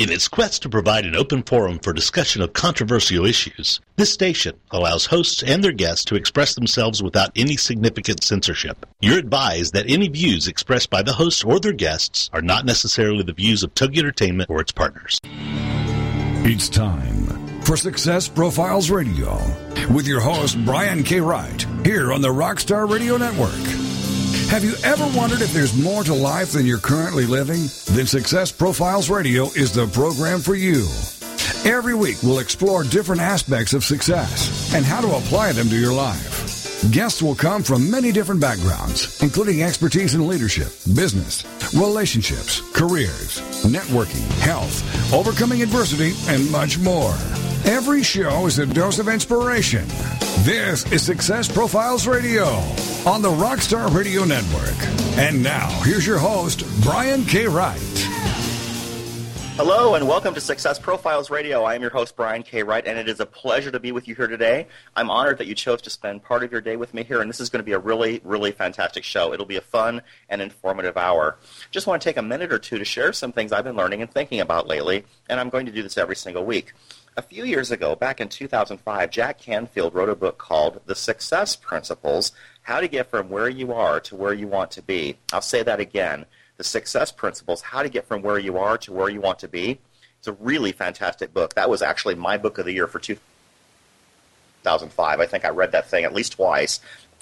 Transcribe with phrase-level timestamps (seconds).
[0.00, 4.58] In its quest to provide an open forum for discussion of controversial issues, this station
[4.70, 8.86] allows hosts and their guests to express themselves without any significant censorship.
[9.02, 13.24] You're advised that any views expressed by the hosts or their guests are not necessarily
[13.24, 15.20] the views of Tug Entertainment or its partners.
[15.24, 19.38] It's time for Success Profiles Radio
[19.90, 21.20] with your host, Brian K.
[21.20, 23.79] Wright, here on the Rockstar Radio Network.
[24.50, 27.68] Have you ever wondered if there's more to life than you're currently living?
[27.94, 30.88] Then Success Profiles Radio is the program for you.
[31.64, 35.92] Every week, we'll explore different aspects of success and how to apply them to your
[35.92, 36.90] life.
[36.90, 44.26] Guests will come from many different backgrounds, including expertise in leadership, business, relationships, careers, networking,
[44.40, 47.14] health, overcoming adversity, and much more.
[47.66, 49.86] Every show is a dose of inspiration.
[50.44, 52.46] This is Success Profiles Radio
[53.06, 54.76] on the Rockstar Radio Network.
[55.18, 57.46] And now, here's your host, Brian K.
[57.46, 57.78] Wright.
[59.56, 61.64] Hello and welcome to Success Profiles Radio.
[61.64, 62.62] I am your host, Brian K.
[62.62, 64.66] Wright, and it is a pleasure to be with you here today.
[64.96, 67.28] I'm honored that you chose to spend part of your day with me here, and
[67.28, 69.34] this is going to be a really, really fantastic show.
[69.34, 70.00] It'll be a fun
[70.30, 71.36] and informative hour.
[71.70, 74.00] Just want to take a minute or two to share some things I've been learning
[74.00, 76.72] and thinking about lately, and I'm going to do this every single week.
[77.16, 81.56] A few years ago, back in 2005, Jack Canfield wrote a book called The Success
[81.56, 82.30] Principles
[82.62, 85.16] How to Get From Where You Are to Where You Want to Be.
[85.32, 88.92] I'll say that again the success principles, how to get from where you are to
[88.92, 89.78] where you want to be.
[90.18, 91.54] It's a really fantastic book.
[91.54, 95.20] That was actually my book of the year for 2005.
[95.20, 96.80] I think I read that thing at least twice.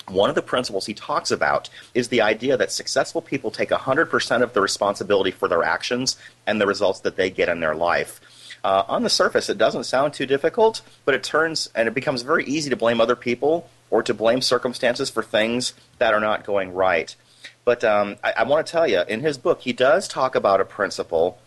[0.09, 4.43] One of the principles he talks about is the idea that successful people take 100%
[4.43, 6.17] of the responsibility for their actions
[6.47, 8.21] and the results that they get in their life.
[8.65, 12.23] Uh, on the surface, it doesn't sound too difficult, but it turns and it becomes
[12.23, 16.45] very easy to blame other people or to blame circumstances for things that are not
[16.45, 17.15] going right.
[17.65, 20.61] But um, I, I want to tell you, in his book, he does talk about
[20.61, 21.39] a principle.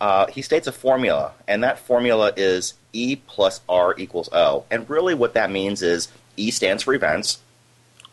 [0.00, 4.64] Uh, he states a formula, and that formula is E plus R equals O.
[4.70, 7.38] And really, what that means is E stands for events,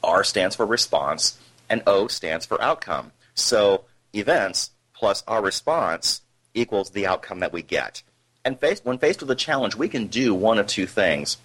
[0.03, 1.37] R stands for response,
[1.69, 3.11] and O stands for outcome.
[3.35, 6.21] So events plus our response
[6.53, 8.03] equals the outcome that we get.
[8.45, 11.37] And faced, when faced with a challenge, we can do one of two things.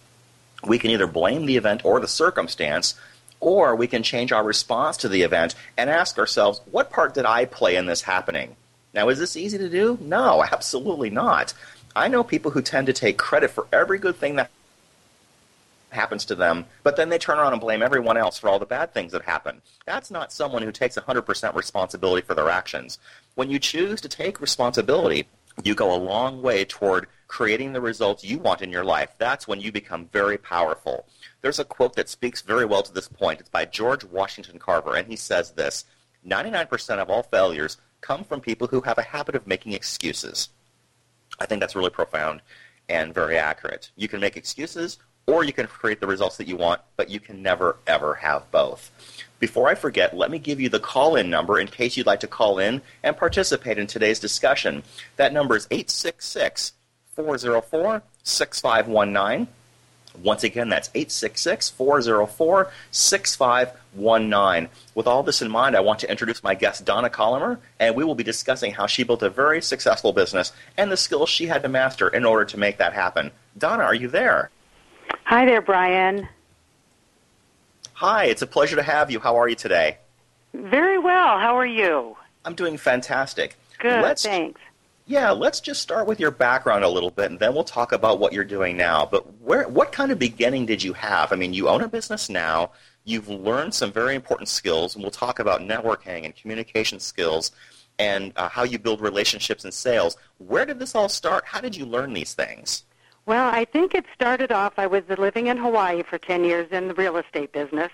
[0.64, 2.94] We can either blame the event or the circumstance
[3.40, 7.24] or we can change our response to the event and ask ourselves, what part did
[7.24, 8.56] I play in this happening?
[8.92, 9.98] Now, is this easy to do?
[10.00, 11.54] No, absolutely not.
[11.94, 14.50] I know people who tend to take credit for every good thing that
[15.90, 18.66] happens to them, but then they turn around and blame everyone else for all the
[18.66, 19.62] bad things that happen.
[19.86, 22.98] That's not someone who takes 100% responsibility for their actions.
[23.36, 25.26] When you choose to take responsibility,
[25.62, 29.10] you go a long way toward creating the results you want in your life.
[29.18, 31.06] That's when you become very powerful.
[31.42, 33.40] There's a quote that speaks very well to this point.
[33.40, 35.84] It's by George Washington Carver, and he says this
[36.26, 40.48] 99% of all failures come from people who have a habit of making excuses.
[41.38, 42.40] I think that's really profound
[42.88, 43.90] and very accurate.
[43.96, 47.20] You can make excuses or you can create the results that you want, but you
[47.20, 48.90] can never, ever have both.
[49.38, 52.20] Before I forget, let me give you the call in number in case you'd like
[52.20, 54.82] to call in and participate in today's discussion.
[55.16, 56.72] That number is 866
[57.14, 59.48] 404 6519.
[60.22, 64.68] Once again, that's 866 404 6519.
[64.96, 68.02] With all this in mind, I want to introduce my guest, Donna Collamer, and we
[68.02, 71.62] will be discussing how she built a very successful business and the skills she had
[71.62, 73.30] to master in order to make that happen.
[73.56, 74.50] Donna, are you there?
[75.24, 76.28] Hi there, Brian.
[77.98, 79.18] Hi, it's a pleasure to have you.
[79.18, 79.98] How are you today?
[80.54, 81.36] Very well.
[81.40, 82.16] How are you?
[82.44, 83.56] I'm doing fantastic.
[83.80, 84.60] Good, let's, thanks.
[85.06, 88.20] Yeah, let's just start with your background a little bit, and then we'll talk about
[88.20, 89.04] what you're doing now.
[89.04, 91.32] But where, what kind of beginning did you have?
[91.32, 92.70] I mean, you own a business now.
[93.02, 97.50] You've learned some very important skills, and we'll talk about networking and communication skills
[97.98, 100.16] and uh, how you build relationships and sales.
[100.36, 101.46] Where did this all start?
[101.46, 102.84] How did you learn these things?
[103.28, 106.88] Well, I think it started off, I was living in Hawaii for 10 years in
[106.88, 107.90] the real estate business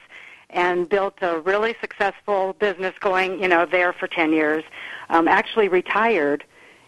[0.49, 4.63] and built a really successful business going, you know, there for 10 years.
[5.11, 6.45] Um, actually retired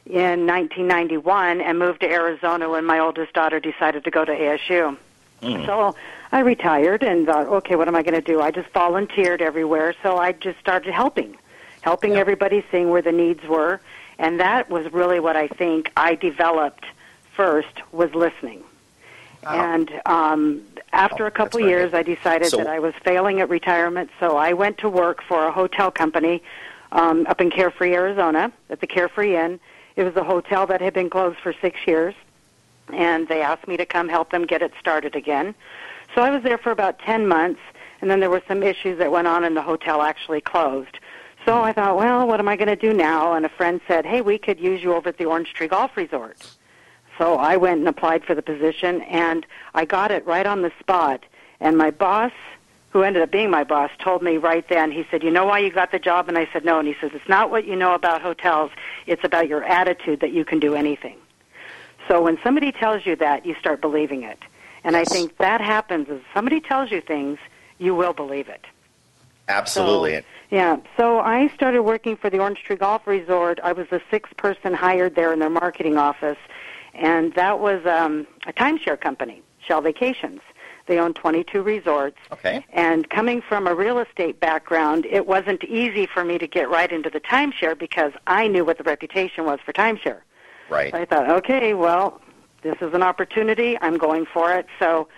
[0.06, 4.96] in 1991 and moved to Arizona when my oldest daughter decided to go to ASU.
[5.42, 5.66] Mm.
[5.66, 5.96] So
[6.30, 8.40] I retired and thought, okay, what am I going to do?
[8.40, 11.36] I just volunteered everywhere, so I just started helping,
[11.80, 12.20] helping yeah.
[12.20, 13.80] everybody, seeing where the needs were,
[14.20, 16.86] and that was really what I think I developed
[17.36, 18.62] first was listening.
[19.46, 20.62] And um,
[20.92, 24.36] after oh, a couple years, I decided so, that I was failing at retirement, so
[24.36, 26.42] I went to work for a hotel company
[26.90, 29.60] um, up in Carefree, Arizona, at the Carefree Inn
[29.96, 32.14] it was a hotel that had been closed for six years,
[32.92, 35.54] and they asked me to come help them get it started again.
[36.14, 37.60] So I was there for about 10 months,
[38.00, 40.98] and then there were some issues that went on, and the hotel actually closed.
[41.46, 43.32] So I thought, well, what am I going to do now?
[43.32, 45.96] And a friend said, hey, we could use you over at the Orange Tree Golf
[45.96, 46.36] Resort.
[47.18, 50.72] So I went and applied for the position, and I got it right on the
[50.78, 51.24] spot.
[51.60, 52.32] And my boss,
[52.90, 55.60] who ended up being my boss, told me right then, he said, You know why
[55.60, 56.28] you got the job?
[56.28, 56.78] And I said, No.
[56.78, 58.70] And he says, It's not what you know about hotels,
[59.06, 61.16] it's about your attitude that you can do anything.
[62.08, 64.38] So when somebody tells you that, you start believing it.
[64.84, 67.38] And I think that happens as somebody tells you things,
[67.78, 68.64] you will believe it.
[69.48, 70.18] Absolutely.
[70.18, 70.76] So, yeah.
[70.96, 73.58] So I started working for the Orange Tree Golf Resort.
[73.62, 76.38] I was the sixth person hired there in their marketing office,
[76.96, 80.40] and that was um, a timeshare company, Shell Vacations.
[80.86, 82.18] They own 22 resorts.
[82.32, 82.64] Okay.
[82.72, 86.90] And coming from a real estate background, it wasn't easy for me to get right
[86.90, 90.20] into the timeshare because I knew what the reputation was for timeshare.
[90.70, 90.92] Right.
[90.92, 92.20] So I thought, okay, well,
[92.62, 93.76] this is an opportunity.
[93.80, 94.66] I'm going for it.
[94.78, 95.08] So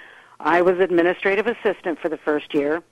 [0.40, 2.82] I was administrative assistant for the first year.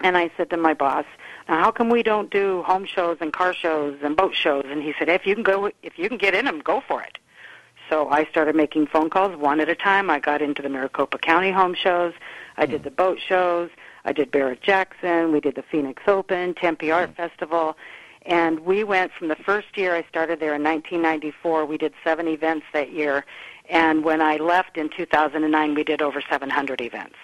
[0.00, 1.04] And I said to my boss,
[1.48, 4.64] now how come we don't do home shows and car shows and boat shows?
[4.66, 7.02] And he said, if you can go, if you can get in them, go for
[7.02, 7.18] it.
[7.88, 10.10] So I started making phone calls one at a time.
[10.10, 12.14] I got into the Maricopa County home shows.
[12.56, 12.84] I did hmm.
[12.84, 13.70] the boat shows.
[14.04, 15.32] I did Barrett Jackson.
[15.32, 17.14] We did the Phoenix Open, Tempe Art hmm.
[17.14, 17.76] Festival.
[18.24, 22.28] And we went from the first year I started there in 1994, we did seven
[22.28, 23.24] events that year.
[23.68, 27.16] And when I left in 2009, we did over 700 events.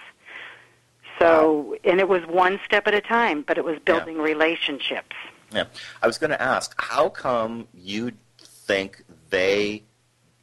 [1.19, 4.23] So, and it was one step at a time, but it was building Yeah.
[4.23, 5.15] relationships.
[5.51, 5.65] Yeah.
[6.01, 8.11] I was going to ask, how come you
[8.41, 9.83] think they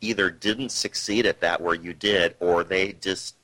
[0.01, 3.37] either didn't succeed at that where you did, or they just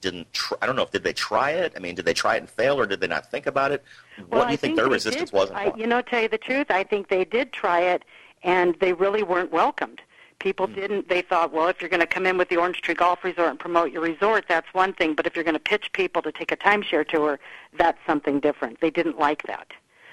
[0.00, 0.32] didn't?
[0.32, 1.72] Try, I don't know if did they try it.
[1.76, 3.82] I mean, did they try it and fail, or did they not think about it?
[4.16, 5.36] What well, do you I think, their resistance did.
[5.36, 5.50] was?
[5.50, 8.04] I, you know, tell you the truth, I think they did try it,
[8.42, 10.00] and they really weren't welcomed.
[10.38, 10.74] People Hmm.
[10.74, 11.08] didn't.
[11.10, 13.50] They thought, well, if you're going to come in with the Orange Tree Golf Resort
[13.50, 15.14] and promote your resort, that's one thing.
[15.14, 17.38] But if you're going to pitch people to take a timeshare tour,
[17.76, 18.80] that's something different.
[18.80, 19.66] They didn't like that.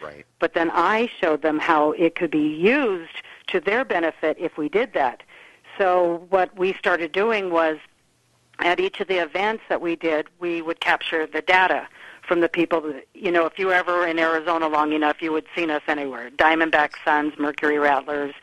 [0.03, 0.25] right.
[0.39, 4.69] But then I showed them how it could be used to their benefit if we
[4.69, 5.23] did that.
[5.77, 7.77] So what we started doing was
[8.59, 11.87] at each of the events that we did, we would capture the data
[12.27, 15.31] from the people that, you know, if you were ever in Arizona long enough, you
[15.31, 16.29] would seen us anywhere.
[16.31, 18.33] Diamondback Suns, Mercury Rattlers,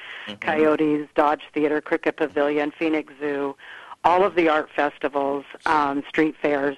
[0.41, 3.57] Coyotes, Dodge Theater, Cricket Pavilion, Phoenix Zoo,
[4.05, 6.77] all of the art festivals, um, street fairs.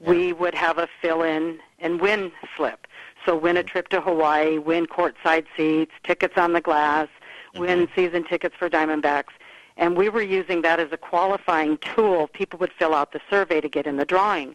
[0.00, 2.86] We would have a fill-in and win slip.
[3.24, 7.08] So win a trip to Hawaii, win courtside seats, tickets on the glass,
[7.54, 9.32] win season tickets for Diamondbacks.
[9.76, 12.28] And we were using that as a qualifying tool.
[12.28, 14.54] People would fill out the survey to get in the drawing.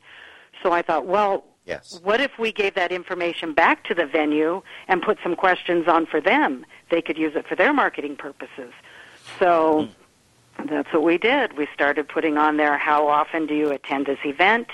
[0.62, 2.00] So I thought, well, Yes.
[2.04, 6.06] what if we gave that information back to the venue and put some questions on
[6.06, 6.66] for them?
[6.90, 8.72] They could use it for their marketing purposes.
[9.40, 9.90] So
[10.66, 11.58] that's what we did.
[11.58, 14.68] We started putting on there how often do you attend this event?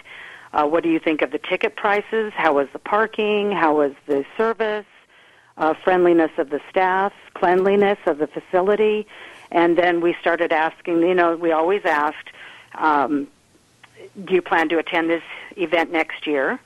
[0.53, 2.31] Uh, what do you think of the ticket prices?
[2.35, 3.51] How was the parking?
[3.51, 4.85] How was the service?
[5.55, 9.05] Uh, friendliness of the staff, cleanliness of the facility.
[9.51, 12.29] And then we started asking, you know, we always asked,
[12.73, 13.27] um,
[14.25, 15.23] do you plan to attend this
[15.55, 16.59] event next year?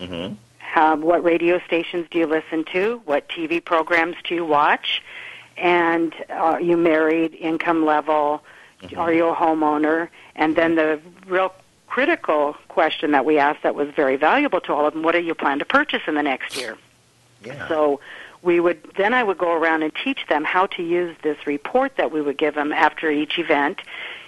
[0.00, 0.34] Mm-hmm.
[0.78, 3.00] Um, what radio stations do you listen to?
[3.04, 5.02] What TV programs do you watch?
[5.56, 7.34] And are you married?
[7.34, 8.42] Income level?
[8.96, 10.08] Are you a homeowner?
[10.34, 11.54] And then the real
[11.86, 15.20] critical question that we asked that was very valuable to all of them: What do
[15.20, 16.76] you plan to purchase in the next year?
[17.44, 17.68] Yeah.
[17.68, 18.00] So
[18.42, 21.96] we would then I would go around and teach them how to use this report
[21.96, 23.80] that we would give them after each event.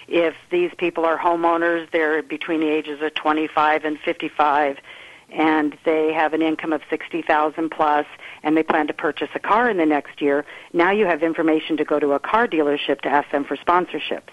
[0.07, 4.77] If these people are homeowners, they're between the ages of 25 and 55
[5.31, 8.05] and they have an income of 60,000 plus
[8.43, 11.77] and they plan to purchase a car in the next year, now you have information
[11.77, 14.29] to go to a car dealership to ask them for sponsorships.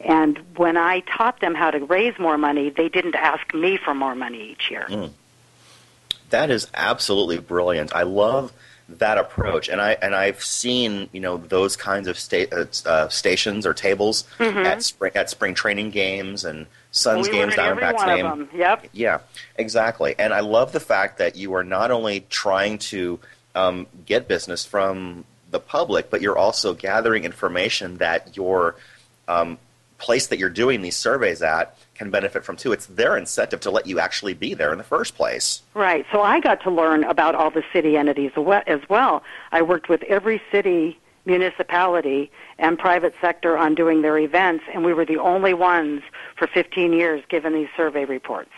[0.00, 3.94] And when I taught them how to raise more money, they didn't ask me for
[3.94, 4.86] more money each year.
[4.88, 5.06] Hmm.
[6.30, 7.94] That is absolutely brilliant.
[7.94, 8.52] I love
[8.88, 13.08] that approach, and I and I've seen you know those kinds of sta- uh, uh,
[13.08, 17.36] stations or tables at spring at spring training games and Suns Mm-hmm.
[17.36, 18.48] we games, Diamondbacks game.
[18.54, 18.86] Yep.
[18.92, 19.18] Yeah,
[19.56, 20.14] exactly.
[20.16, 23.18] And I love the fact that you are not only trying to
[23.56, 28.76] um, get business from the public, but you're also gathering information that your
[29.26, 29.58] um,
[29.98, 32.72] place that you're doing these surveys at can benefit from too.
[32.72, 35.62] It's their incentive to let you actually be there in the first place.
[35.74, 36.04] Right.
[36.12, 38.32] So I got to learn about all the city entities
[38.66, 39.22] as well.
[39.52, 44.92] I worked with every city, municipality, and private sector on doing their events, and we
[44.92, 46.02] were the only ones
[46.36, 48.50] for 15 years given these survey reports.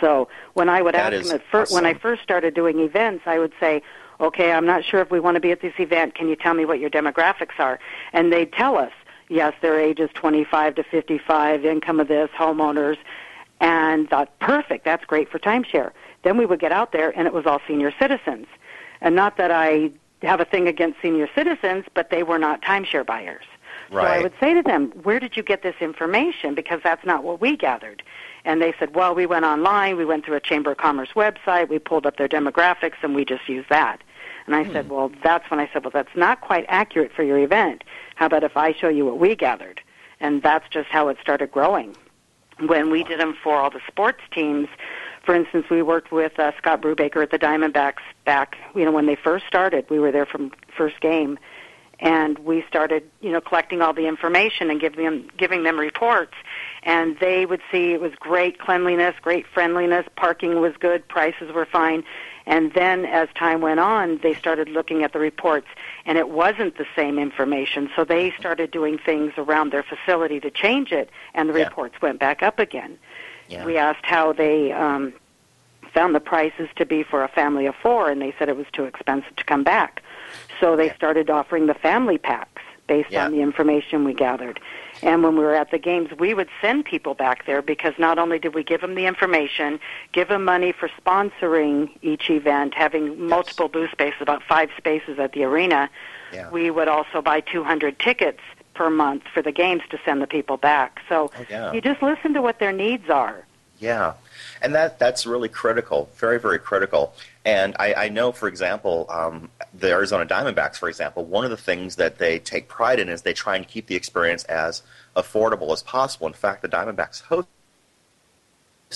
[0.00, 3.24] So when I would That ask them at first, when I first started doing events,
[3.26, 3.82] I would say,
[4.20, 6.14] "Okay, I'm not sure if we want to be at this event.
[6.14, 7.80] Can you tell me what your demographics are?"
[8.12, 8.92] And they'd tell us,
[9.32, 12.98] "Yes, their age is 25 to 55, income of this, homeowners."
[13.60, 17.32] And thought, "Perfect, that's great for timeshare." Then we would get out there, and it
[17.32, 18.46] was all senior citizens.
[19.00, 19.90] And not that I
[20.22, 23.44] have a thing against senior citizens, but they were not timeshare buyers.
[23.90, 24.06] Right.
[24.06, 26.54] So I would say to them, where did you get this information?
[26.54, 28.02] Because that's not what we gathered.
[28.44, 31.68] And they said, well, we went online, we went through a Chamber of Commerce website,
[31.68, 34.00] we pulled up their demographics, and we just used that.
[34.46, 34.72] And I hmm.
[34.72, 37.84] said, well, that's when I said, well, that's not quite accurate for your event.
[38.16, 39.80] How about if I show you what we gathered?
[40.20, 41.96] And that's just how it started growing.
[42.60, 44.68] When we did them for all the sports teams,
[45.24, 49.06] for instance, we worked with uh, Scott Brubaker at the Diamondbacks back, you know, when
[49.06, 49.88] they first started.
[49.88, 51.38] We were there from first game,
[52.00, 56.34] and we started, you know, collecting all the information and giving them giving them reports.
[56.82, 61.66] And they would see it was great cleanliness, great friendliness, parking was good, prices were
[61.66, 62.02] fine.
[62.46, 65.68] And then as time went on, they started looking at the reports,
[66.06, 67.90] and it wasn't the same information.
[67.94, 71.64] So they started doing things around their facility to change it, and the yeah.
[71.64, 72.98] reports went back up again.
[73.48, 73.64] Yeah.
[73.64, 75.12] We asked how they um,
[75.92, 78.66] found the prices to be for a family of four, and they said it was
[78.72, 80.02] too expensive to come back.
[80.60, 83.24] So they started offering the family packs based yeah.
[83.24, 84.60] on the information we gathered.
[85.02, 88.18] And when we were at the games, we would send people back there because not
[88.18, 89.80] only did we give them the information,
[90.12, 93.16] give them money for sponsoring each event, having yes.
[93.18, 95.90] multiple booth spaces, about five spaces at the arena,
[96.32, 96.48] yeah.
[96.50, 98.40] we would also buy 200 tickets
[98.74, 101.00] per month for the games to send the people back.
[101.08, 101.72] So oh, yeah.
[101.72, 103.44] you just listen to what their needs are.
[103.78, 104.14] Yeah,
[104.62, 107.14] and that that's really critical, very very critical.
[107.44, 111.56] And I, I know, for example, um, the Arizona Diamondbacks, for example, one of the
[111.56, 114.82] things that they take pride in is they try and keep the experience as
[115.16, 116.28] affordable as possible.
[116.28, 117.48] In fact, the Diamondbacks host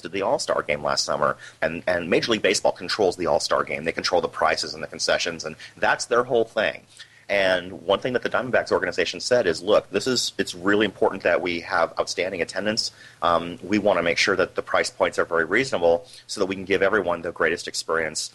[0.04, 3.64] the All Star game last summer, and, and Major League Baseball controls the All Star
[3.64, 3.84] game.
[3.84, 6.82] They control the prices and the concessions, and that's their whole thing.
[7.28, 11.24] And one thing that the Diamondbacks organization said is, look, this is it's really important
[11.24, 12.92] that we have outstanding attendance.
[13.20, 16.46] Um, we want to make sure that the price points are very reasonable so that
[16.46, 18.30] we can give everyone the greatest experience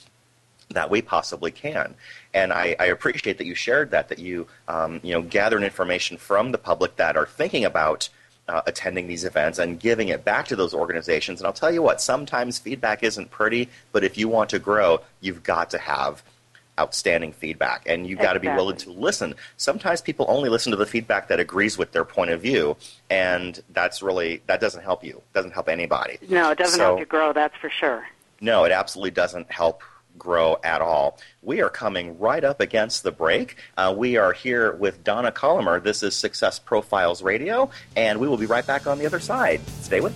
[0.71, 1.95] that we possibly can.
[2.33, 6.17] And I, I appreciate that you shared that, that you um, you know gathered information
[6.17, 8.09] from the public that are thinking about.
[8.47, 11.39] Uh, attending these events and giving it back to those organizations.
[11.39, 14.99] And I'll tell you what, sometimes feedback isn't pretty, but if you want to grow,
[15.21, 16.21] you've got to have
[16.79, 20.77] outstanding feedback and you've got to be willing to listen sometimes people only listen to
[20.77, 22.75] the feedback that agrees with their point of view
[23.09, 26.99] and that's really that doesn't help you doesn't help anybody no it doesn't so, help
[26.99, 28.07] you grow that's for sure
[28.39, 29.83] no it absolutely doesn't help
[30.17, 31.17] grow at all.
[31.41, 33.55] We are coming right up against the break.
[33.77, 35.81] Uh, we are here with Donna Collamer.
[35.81, 39.61] This is Success Profiles Radio, and we will be right back on the other side.
[39.81, 40.13] Stay with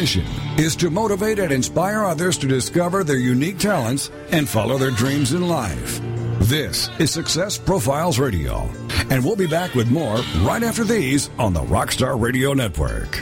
[0.00, 0.24] mission
[0.56, 5.34] is to motivate and inspire others to discover their unique talents and follow their dreams
[5.34, 6.00] in life.
[6.48, 8.70] This is Success Profiles Radio,
[9.10, 13.12] and we'll be back with more right after these on the Rockstar Radio Network.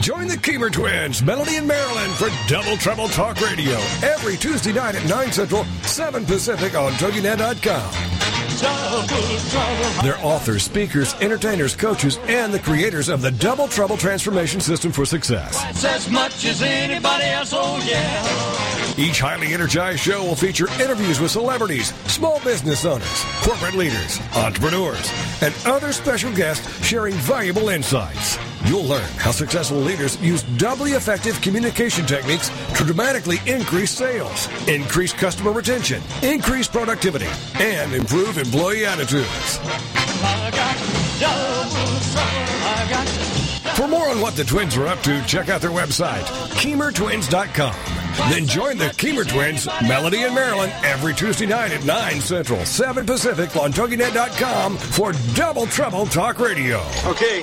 [0.00, 4.94] Join the Keemer twins, Melody and Marilyn, for Double Trouble Talk Radio every Tuesday night
[4.94, 8.19] at 9 Central, 7 Pacific on TogiNet.com.
[10.02, 15.04] They're authors, speakers, entertainers, coaches, and the creators of the Double Trouble Transformation System for
[15.04, 15.84] Success.
[15.84, 19.00] As much as anybody else, oh yeah.
[19.02, 25.10] Each highly energized show will feature interviews with celebrities, small business owners, corporate leaders, entrepreneurs,
[25.42, 28.38] and other special guests sharing valuable insights.
[28.64, 35.12] You'll learn how successful leaders use doubly effective communication techniques to dramatically increase sales, increase
[35.12, 39.58] customer retention, increase productivity, and improve employee attitudes.
[43.76, 46.24] For more on what the twins are up to, check out their website,
[46.60, 47.74] KeemerTwins.com.
[48.30, 53.06] Then join the Keemer Twins, Melody and Marilyn, every Tuesday night at 9 Central, 7
[53.06, 56.82] Pacific on TogiNet.com for Double Trouble Talk Radio.
[57.06, 57.42] Okay,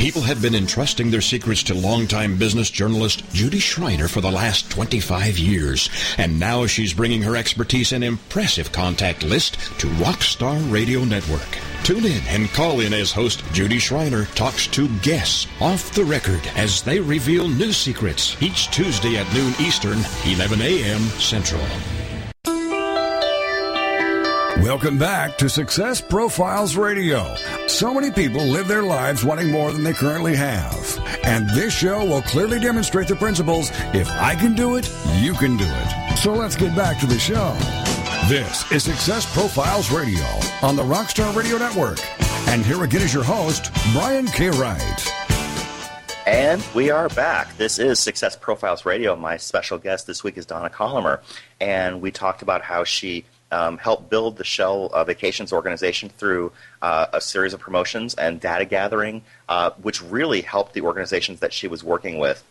[0.00, 4.70] People have been entrusting their secrets to longtime business journalist Judy Schreiner for the last
[4.70, 11.04] 25 years, and now she's bringing her expertise and impressive contact list to Rockstar Radio
[11.04, 11.58] Network.
[11.84, 16.40] Tune in and call in as host Judy Schreiner talks to guests off the record
[16.56, 21.00] as they reveal new secrets each Tuesday at noon Eastern, 11 a.m.
[21.20, 21.60] Central.
[24.62, 27.34] Welcome back to Success Profiles Radio.
[27.66, 30.98] So many people live their lives wanting more than they currently have.
[31.24, 35.56] And this show will clearly demonstrate the principles if I can do it, you can
[35.56, 36.16] do it.
[36.18, 37.56] So let's get back to the show.
[38.28, 40.26] This is Success Profiles Radio
[40.60, 41.98] on the Rockstar Radio Network.
[42.48, 44.50] And here again is your host, Brian K.
[44.50, 45.12] Wright.
[46.26, 47.56] And we are back.
[47.56, 49.16] This is Success Profiles Radio.
[49.16, 51.22] My special guest this week is Donna Collamer.
[51.62, 56.52] And we talked about how she um, helped build the Shell uh, Vacations organization through
[56.82, 61.52] uh, a series of promotions and data gathering, uh, which really helped the organizations that
[61.52, 62.44] she was working with.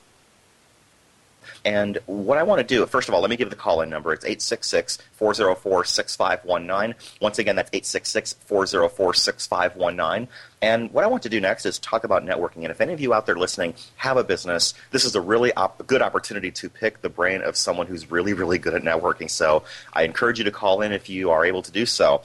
[1.65, 3.89] And what I want to do, first of all, let me give the call in
[3.89, 4.13] number.
[4.13, 6.95] It's 866 404 6519.
[7.21, 10.27] Once again, that's 866 404 6519.
[10.61, 12.63] And what I want to do next is talk about networking.
[12.63, 15.53] And if any of you out there listening have a business, this is a really
[15.53, 19.29] op- good opportunity to pick the brain of someone who's really, really good at networking.
[19.29, 19.63] So
[19.93, 22.21] I encourage you to call in if you are able to do so.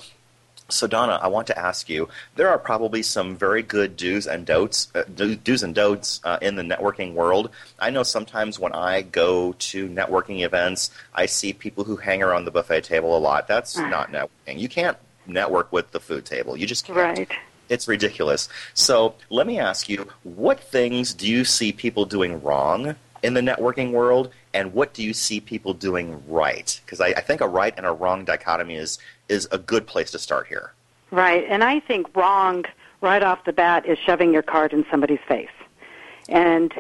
[0.71, 4.47] So Donna, I want to ask you: there are probably some very good do's and
[4.47, 7.51] don'ts, uh, do's and don'ts uh, in the networking world.
[7.79, 12.47] I know sometimes when I go to networking events, I see people who hang around
[12.47, 13.47] the buffet table a lot.
[13.47, 13.87] That's uh.
[13.89, 14.59] not networking.
[14.59, 16.57] You can't network with the food table.
[16.57, 16.99] You just can't.
[16.99, 17.31] Right.
[17.69, 18.49] It's ridiculous.
[18.75, 23.41] So let me ask you: what things do you see people doing wrong in the
[23.41, 26.79] networking world, and what do you see people doing right?
[26.85, 30.11] Because I, I think a right and a wrong dichotomy is is a good place
[30.11, 30.73] to start here.
[31.11, 32.65] Right, and I think wrong
[33.01, 35.49] right off the bat is shoving your card in somebody's face
[36.29, 36.73] and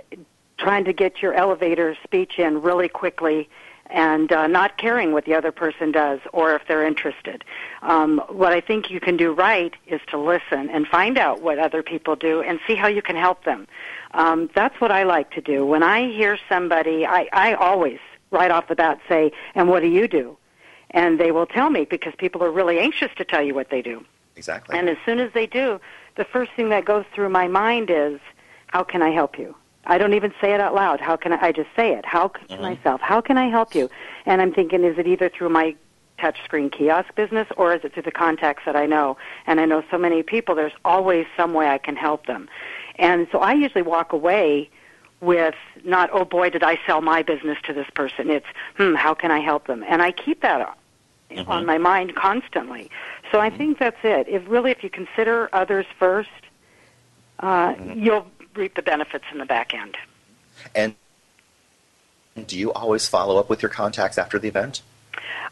[0.58, 3.48] trying to get your elevator speech in really quickly
[3.86, 7.44] and uh, not caring what the other person does or if they're interested.
[7.82, 11.58] Um, what I think you can do right is to listen and find out what
[11.58, 13.66] other people do and see how you can help them.
[14.12, 15.66] Um, that's what I like to do.
[15.66, 17.98] When I hear somebody, I, I always
[18.30, 20.36] right off the bat say, "And what do you do?"
[20.94, 23.82] and they will tell me because people are really anxious to tell you what they
[23.82, 24.02] do.
[24.36, 24.78] Exactly.
[24.78, 25.80] And as soon as they do,
[26.16, 28.20] the first thing that goes through my mind is,
[28.68, 29.54] how can I help you?
[29.86, 31.00] I don't even say it out loud.
[31.00, 32.04] How can I, I just say it?
[32.06, 32.62] How can mm-hmm.
[32.62, 33.00] myself?
[33.00, 33.90] How can I help you?
[34.26, 35.76] And I'm thinking, is it either through my
[36.18, 39.16] touchscreen kiosk business or is it through the contacts that I know?
[39.46, 42.48] And I know so many people, there's always some way I can help them.
[42.96, 44.70] And so I usually walk away
[45.20, 45.54] with
[45.84, 48.30] not, oh boy, did I sell my business to this person.
[48.30, 49.84] It's, hmm, how can I help them?
[49.88, 50.76] And I keep that
[51.30, 51.50] mm-hmm.
[51.50, 52.90] on my mind constantly.
[53.32, 53.58] So I mm-hmm.
[53.58, 54.28] think that's it.
[54.28, 56.28] If really, if you consider others first,
[57.40, 58.02] uh, mm-hmm.
[58.02, 59.96] you'll reap the benefits in the back end.
[60.74, 60.94] And
[62.46, 64.82] do you always follow up with your contacts after the event?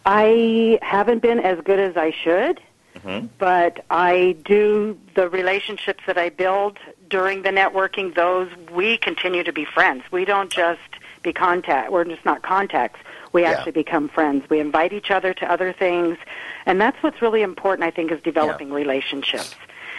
[0.05, 2.61] I haven't been as good as I should,
[2.97, 3.27] mm-hmm.
[3.39, 8.15] but I do the relationships that I build during the networking.
[8.15, 10.03] Those we continue to be friends.
[10.11, 10.81] We don't just
[11.23, 11.93] be contact.
[11.93, 12.99] We're just not contacts
[13.33, 13.83] we actually yeah.
[13.83, 14.49] become friends.
[14.49, 16.19] We invite each other to other things,
[16.67, 17.85] and that's what's really important.
[17.85, 18.75] I think is developing yeah.
[18.75, 19.55] relationships.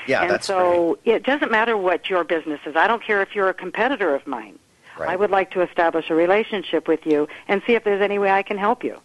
[0.07, 1.15] Yeah, and that's so great.
[1.15, 2.75] it doesn't matter what your business is.
[2.75, 4.59] I don't care if you're a competitor of mine.
[4.97, 5.09] Right.
[5.09, 8.29] I would like to establish a relationship with you and see if there's any way
[8.29, 8.99] I can help you.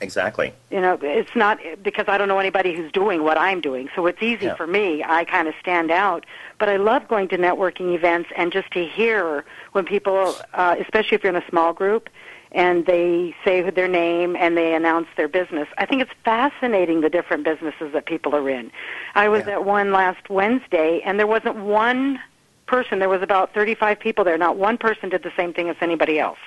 [0.00, 0.52] Exactly.
[0.70, 4.06] You know, it's not because I don't know anybody who's doing what I'm doing, so
[4.06, 4.54] it's easy yeah.
[4.54, 5.02] for me.
[5.04, 6.24] I kind of stand out.
[6.58, 11.16] But I love going to networking events and just to hear when people, uh, especially
[11.16, 12.08] if you're in a small group,
[12.52, 15.68] and they say their name and they announce their business.
[15.76, 18.70] I think it's fascinating the different businesses that people are in.
[19.14, 19.54] I was yeah.
[19.54, 22.18] at one last Wednesday and there wasn't one
[22.66, 24.38] person, there was about 35 people there.
[24.38, 26.38] Not one person did the same thing as anybody else.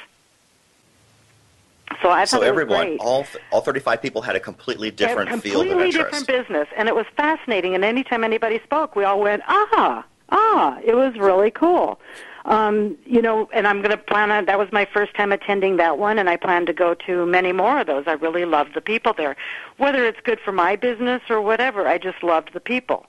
[2.01, 5.67] So I thought so everyone, all all 35 people had a completely different a field
[5.67, 5.97] of interest.
[5.97, 7.75] Completely different business, and it was fascinating.
[7.75, 10.79] And anytime anybody spoke, we all went, ah, ah.
[10.83, 11.99] It was really cool
[12.45, 14.45] um, you know, and I'm going to plan on.
[14.45, 17.51] That was my first time attending that one, and I plan to go to many
[17.51, 18.05] more of those.
[18.07, 19.35] I really love the people there,
[19.77, 21.87] whether it's good for my business or whatever.
[21.87, 23.05] I just loved the people.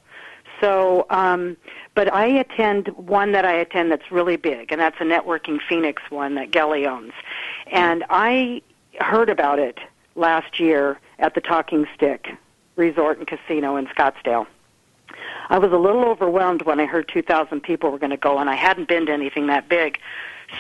[0.61, 1.57] So, um,
[1.95, 6.03] but I attend one that I attend that's really big, and that's a networking Phoenix
[6.11, 7.13] one that Gelly owns,
[7.71, 8.63] and I
[9.01, 9.79] heard about it
[10.15, 12.29] last year at the Talking Stick
[12.77, 14.47] Resort and Casino in Scottsdale
[15.49, 18.49] I was a little overwhelmed when I heard 2,000 people were going to go, and
[18.49, 19.99] I hadn't been to anything that big.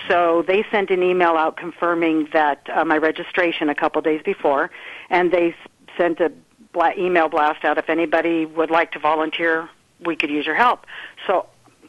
[0.08, 4.70] So they sent an email out confirming that uh, my registration a couple days before,
[5.10, 5.54] and they
[5.96, 6.32] sent a
[6.72, 9.68] bla- email blast out if anybody would like to volunteer,
[10.04, 10.86] we could use your help.
[11.26, 11.46] So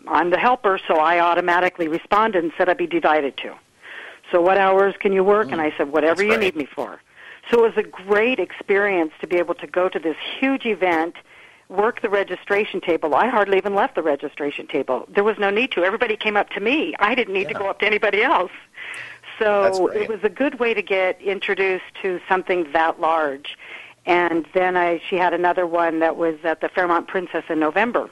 [0.08, 3.56] I'm the helper, so I automatically responded and said I'd be delighted to.
[4.32, 5.48] So what hours can you work?
[5.48, 7.00] Mm, and I said whatever you need me for.
[7.52, 11.16] So it was a great experience to be able to go to this huge event
[11.70, 13.16] work the registration table.
[13.16, 15.06] I hardly even left the registration table.
[15.10, 15.84] There was no need to.
[15.84, 16.94] Everybody came up to me.
[17.00, 17.54] I didn't need yeah.
[17.54, 18.52] to go up to anybody else.
[19.40, 23.58] So it was a good way to get introduced to something that large.
[24.06, 28.10] And then I she had another one that was at the Fairmont Princess in November.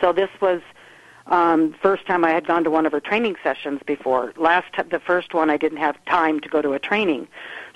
[0.00, 0.62] So this was
[1.26, 4.32] um, first time I had gone to one of her training sessions before.
[4.36, 7.28] Last the first one I didn't have time to go to a training.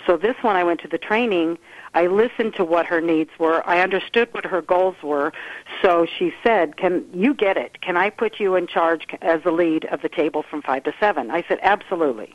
[0.06, 1.58] So this one I went to the training.
[1.94, 3.66] I listened to what her needs were.
[3.68, 5.32] I understood what her goals were.
[5.82, 7.80] So she said, "Can you get it?
[7.80, 10.94] Can I put you in charge as the lead of the table from 5 to
[11.00, 12.34] 7?" I said, "Absolutely."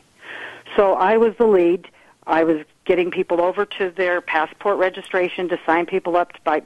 [0.76, 1.88] So I was the lead.
[2.26, 6.62] I was getting people over to their passport registration to sign people up to by,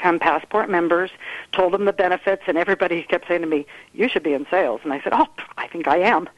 [0.00, 1.10] become passport members,
[1.52, 4.80] told them the benefits, and everybody kept saying to me, You should be in sales.
[4.82, 6.28] And I said, Oh, I think I am.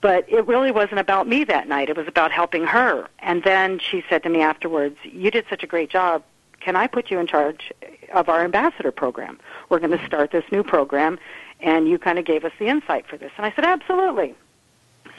[0.00, 1.88] But it really wasn't about me that night.
[1.88, 3.06] It was about helping her.
[3.20, 6.24] And then she said to me afterwards, You did such a great job.
[6.60, 7.72] Can I put you in charge
[8.12, 9.38] of our ambassador program?
[9.68, 11.18] We're going to start this new program,
[11.60, 13.30] and you kind of gave us the insight for this.
[13.36, 14.34] And I said, Absolutely.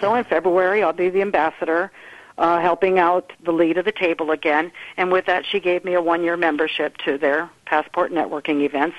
[0.01, 1.91] So in February, I'll be the ambassador
[2.41, 4.71] uh, helping out the lead of the table again.
[4.97, 8.97] And with that, she gave me a one year membership to their passport networking events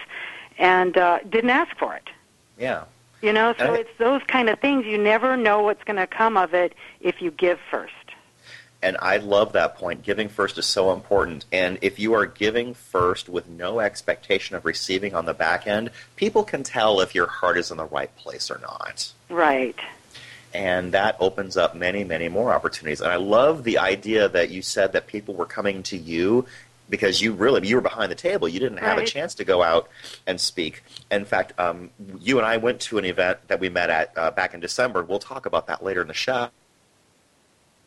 [0.59, 2.09] and uh, didn't ask for it.
[2.57, 2.85] Yeah.
[3.20, 4.87] You know, so it's those kind of things.
[4.87, 7.92] You never know what's going to come of it if you give first.
[8.81, 10.02] And I love that point.
[10.02, 11.44] Giving first is so important.
[11.52, 15.90] And if you are giving first with no expectation of receiving on the back end,
[16.16, 19.12] people can tell if your heart is in the right place or not.
[19.28, 19.78] Right
[20.54, 23.00] and that opens up many, many more opportunities.
[23.00, 26.46] And I love the idea that you said that people were coming to you
[26.90, 28.48] because you really you were behind the table.
[28.48, 29.08] You didn't have right.
[29.08, 29.88] a chance to go out
[30.26, 30.82] and speak.
[31.10, 34.30] In fact, um, you and I went to an event that we met at uh,
[34.30, 35.02] back in December.
[35.02, 36.50] We'll talk about that later in the show.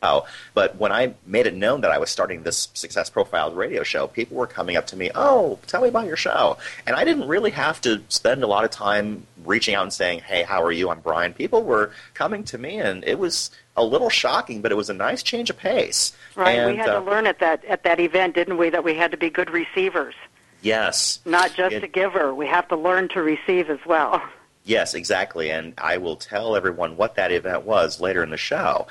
[0.02, 3.82] Oh, But when I made it known that I was starting this Success Profiles radio
[3.82, 7.04] show, people were coming up to me, "Oh, tell me about your show." And I
[7.04, 10.62] didn't really have to spend a lot of time reaching out and saying, "Hey, how
[10.62, 10.90] are you?
[10.90, 14.76] I'm Brian." People were coming to me, and it was a little shocking, but it
[14.76, 16.16] was a nice change of pace.
[16.34, 16.58] Right.
[16.58, 18.70] And, we had uh, to learn at that at that event, didn't we?
[18.70, 20.14] That we had to be good receivers.
[20.62, 21.20] Yes.
[21.24, 22.34] Not just it, a giver.
[22.34, 24.22] We have to learn to receive as well.
[24.64, 25.50] Yes, exactly.
[25.50, 28.88] And I will tell everyone what that event was later in the show.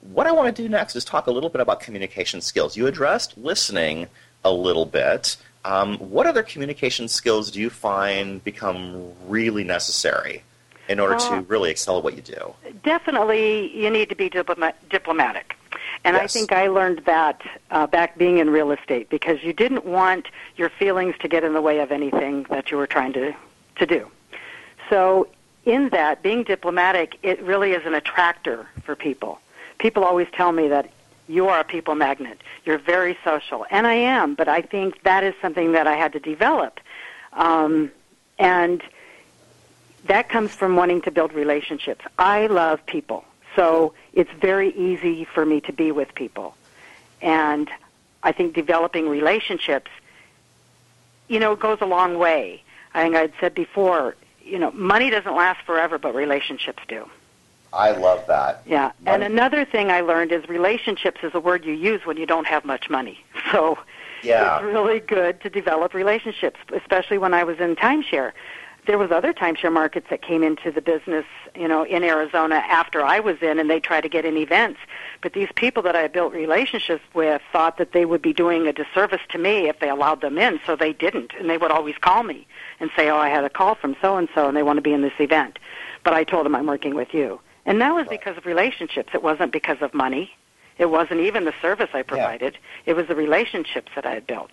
[0.00, 2.76] What I want to do next is talk a little bit about communication skills.
[2.76, 4.06] You addressed listening
[4.44, 5.36] a little bit.
[5.64, 10.42] Um, what other communication skills do you find become really necessary
[10.88, 12.54] in order Uh, to really excel at what you do?
[12.82, 15.56] Definitely, you need to be diploma- diplomatic.
[16.04, 19.84] And I think I learned that uh, back being in real estate because you didn't
[19.84, 23.34] want your feelings to get in the way of anything that you were trying to,
[23.76, 24.08] to do.
[24.88, 25.28] So,
[25.64, 29.40] in that, being diplomatic, it really is an attractor for people.
[29.78, 30.88] People always tell me that
[31.28, 32.40] you are a people magnet.
[32.64, 33.66] You're very social.
[33.70, 36.80] And I am, but I think that is something that I had to develop.
[37.34, 37.92] Um,
[38.38, 38.82] and
[40.06, 42.04] that comes from wanting to build relationships.
[42.18, 43.24] I love people.
[43.54, 46.54] So it's very easy for me to be with people.
[47.20, 47.68] And
[48.22, 49.90] I think developing relationships,
[51.28, 52.62] you know, goes a long way.
[52.94, 57.08] I think I'd said before, you know, money doesn't last forever, but relationships do.
[57.72, 58.62] I love that.
[58.66, 58.92] Yeah.
[59.06, 62.46] And another thing I learned is relationships is a word you use when you don't
[62.46, 63.24] have much money.
[63.52, 63.78] So
[64.22, 64.56] Yeah.
[64.56, 68.32] it's really good to develop relationships, especially when I was in timeshare.
[68.86, 73.02] There was other timeshare markets that came into the business, you know, in Arizona after
[73.04, 74.80] I was in, and they tried to get in events.
[75.22, 78.72] But these people that I built relationships with thought that they would be doing a
[78.72, 81.96] disservice to me if they allowed them in, so they didn't, and they would always
[81.98, 82.46] call me
[82.80, 84.82] and say, "Oh, I had a call from so and so, and they want to
[84.82, 85.58] be in this event,"
[86.02, 89.10] but I told them I'm working with you, and that was because of relationships.
[89.12, 90.30] It wasn't because of money.
[90.78, 92.56] It wasn't even the service I provided.
[92.86, 94.52] It was the relationships that I had built.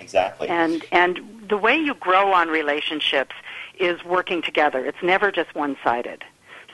[0.00, 0.48] Exactly.
[0.48, 3.34] And and the way you grow on relationships
[3.78, 4.84] is working together.
[4.86, 6.24] It's never just one-sided.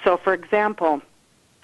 [0.04, 1.02] So for example,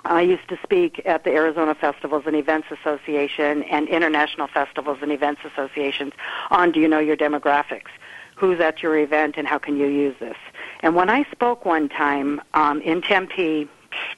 [0.05, 5.13] I used to speak at the Arizona Festivals and Events Association and International Festivals and
[5.13, 6.13] Events Associations
[6.51, 7.93] on do you know your demographics?
[8.37, 10.37] Who's at your event and how can you use this?
[10.81, 13.69] And when I spoke one time um, in Tempe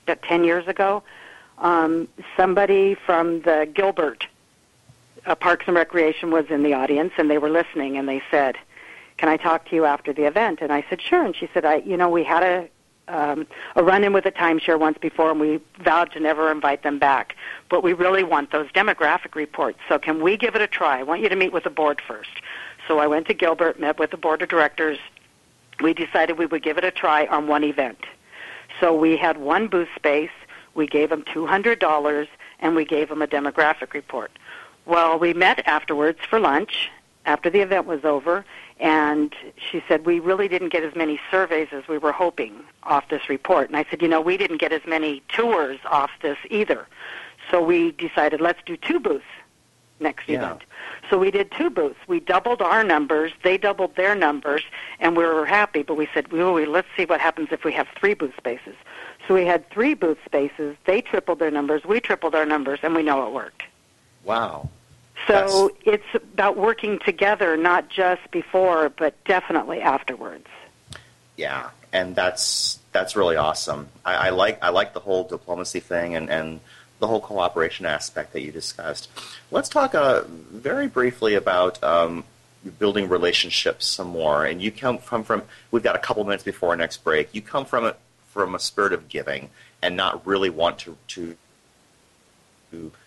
[0.06, 1.02] 10 years ago,
[1.58, 4.26] um, somebody from the Gilbert
[5.24, 8.56] uh, Parks and Recreation was in the audience, and they were listening, and they said,
[9.16, 11.64] "Can I talk to you after the event?" And I said, "Sure." And she said,
[11.64, 12.68] "I, you know, we had a
[13.08, 16.98] um, a run-in with a timeshare once before, and we vowed to never invite them
[16.98, 17.36] back.
[17.68, 19.78] But we really want those demographic reports.
[19.88, 21.00] So can we give it a try?
[21.00, 22.30] I want you to meet with the board first.
[22.88, 24.98] So I went to Gilbert, met with the board of directors.
[25.80, 27.98] We decided we would give it a try on one event.
[28.80, 30.30] So we had one booth space.
[30.74, 32.28] We gave them two hundred dollars,
[32.60, 34.30] and we gave them a demographic report.
[34.84, 36.90] Well, we met afterwards for lunch
[37.24, 38.44] after the event was over,
[38.78, 43.08] and she said, We really didn't get as many surveys as we were hoping off
[43.08, 43.68] this report.
[43.68, 46.86] And I said, You know, we didn't get as many tours off this either.
[47.50, 49.24] So we decided, let's do two booths
[50.00, 50.36] next Yeah.
[50.44, 50.62] event.
[51.08, 51.98] So we did two booths.
[52.06, 54.62] We doubled our numbers, they doubled their numbers,
[54.98, 55.82] and we were happy.
[55.82, 58.74] But we said, well, let's see what happens if we have three booth spaces.
[59.26, 60.76] So we had three booth spaces.
[60.84, 63.62] They tripled their numbers, we tripled our numbers, and we know it worked.
[64.24, 64.68] Wow.
[65.26, 66.04] So That's...
[66.14, 70.46] it's about working together, not just before, but definitely afterwards.
[71.36, 73.88] Yeah, and that's that's really awesome.
[74.04, 76.60] I, I like I like the whole diplomacy thing and, and
[76.98, 79.08] the whole cooperation aspect that you discussed.
[79.50, 82.24] Let's talk uh, very briefly about um,
[82.78, 84.44] building relationships some more.
[84.44, 87.34] And you come from from we've got a couple minutes before our next break.
[87.34, 87.96] You come from a
[88.28, 89.50] from a spirit of giving
[89.82, 91.36] and not really want to to,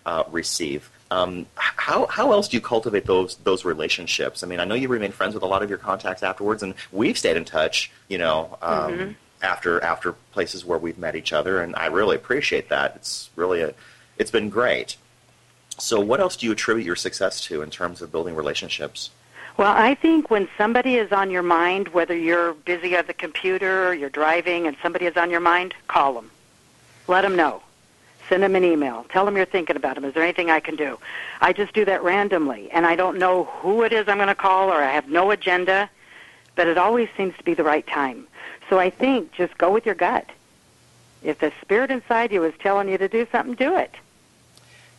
[0.06, 0.90] uh, receive.
[1.12, 4.44] Um, how how else do you cultivate those those relationships?
[4.44, 6.74] I mean, I know you remain friends with a lot of your contacts afterwards, and
[6.92, 7.92] we've stayed in touch.
[8.08, 8.58] You know.
[8.62, 12.96] Um, mm-hmm after after places where we've met each other, and I really appreciate that.
[12.96, 13.74] It's really a,
[14.18, 14.98] it's been great.
[15.78, 19.12] So, what else do you attribute your success to in terms of building relationships?
[19.58, 23.88] Well, I think when somebody is on your mind, whether you're busy at the computer
[23.88, 26.32] or you're driving and somebody is on your mind, call them.
[27.08, 27.62] Let them know.
[28.30, 29.06] Send them an email.
[29.10, 30.06] Tell them you're thinking about them.
[30.06, 30.98] Is there anything I can do?
[31.42, 34.36] I just do that randomly, and I don't know who it is I'm going to
[34.36, 35.90] call, or I have no agenda,
[36.56, 38.28] but it always seems to be the right time.
[38.70, 40.30] So I think just go with your gut.
[41.24, 43.94] If the spirit inside you is telling you to do something, do it.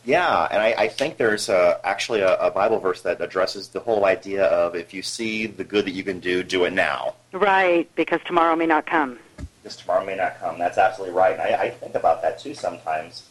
[0.03, 3.79] Yeah, and I, I think there's a, actually a, a, Bible verse that addresses the
[3.79, 7.13] whole idea of if you see the good that you can do, do it now.
[7.31, 9.19] Right, because tomorrow may not come.
[9.61, 10.57] Because tomorrow may not come.
[10.57, 11.33] That's absolutely right.
[11.33, 13.27] And I, I think about that too sometimes.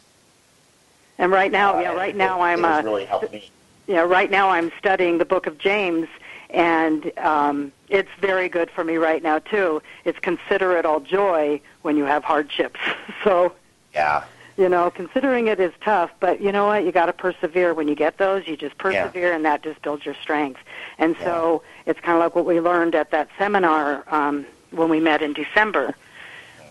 [1.17, 2.59] And right now, uh, yeah, right now it, I'm.
[2.59, 3.51] It uh, really helped me.
[3.87, 6.07] Yeah, right now I'm studying the book of James,
[6.51, 9.81] and um, it's very good for me right now too.
[10.05, 12.79] It's consider it all joy when you have hardships.
[13.23, 13.53] so
[13.93, 14.23] yeah,
[14.57, 16.83] you know, considering it is tough, but you know what?
[16.83, 17.73] You got to persevere.
[17.73, 19.35] When you get those, you just persevere, yeah.
[19.35, 20.59] and that just builds your strength.
[20.97, 21.25] And yeah.
[21.25, 25.21] so it's kind of like what we learned at that seminar um, when we met
[25.21, 25.95] in December.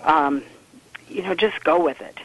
[0.03, 0.43] Um,
[1.09, 2.19] you know, just go with it.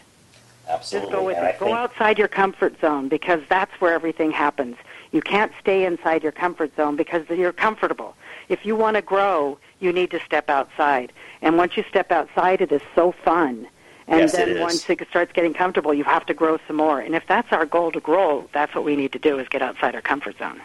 [0.68, 1.10] Absolutely.
[1.10, 1.56] Just go with and it.
[1.56, 4.78] I go outside your comfort zone because that's where everything happens.
[5.16, 8.18] You can't stay inside your comfort zone because you're comfortable.
[8.50, 11.14] If you want to grow, you need to step outside.
[11.42, 13.66] And once you step outside, it is so fun.
[14.10, 17.00] And yes, then once it starts getting comfortable, you have to grow some more.
[17.00, 19.62] And if that's our goal to grow, that's what we need to do is get
[19.62, 20.60] outside our comfort zone.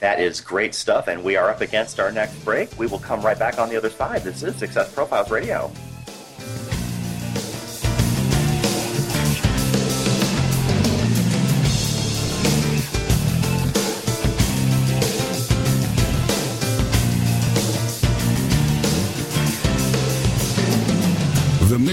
[0.00, 2.78] That is great stuff, and we are up against our next break.
[2.78, 4.24] We will come right back on the other side.
[4.24, 5.72] This is Success Profiles Radio.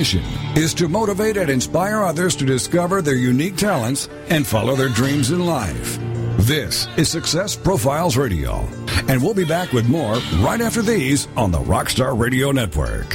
[0.04, 0.24] Mission
[0.58, 5.32] is to motivate and inspire others to discover their unique talents and follow their dreams
[5.32, 5.98] in life.
[6.40, 8.68] This is Success Profiles Radio,
[9.08, 13.14] and we'll be back with more right after these on the Rockstar Radio Network.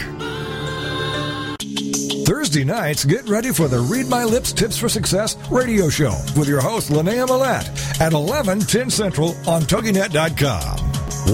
[2.27, 6.49] Thursday nights, get ready for the Read My Lips Tips for Success radio show with
[6.49, 10.79] your host, Linnea Millette, at 11, 10 Central on TogiNet.com.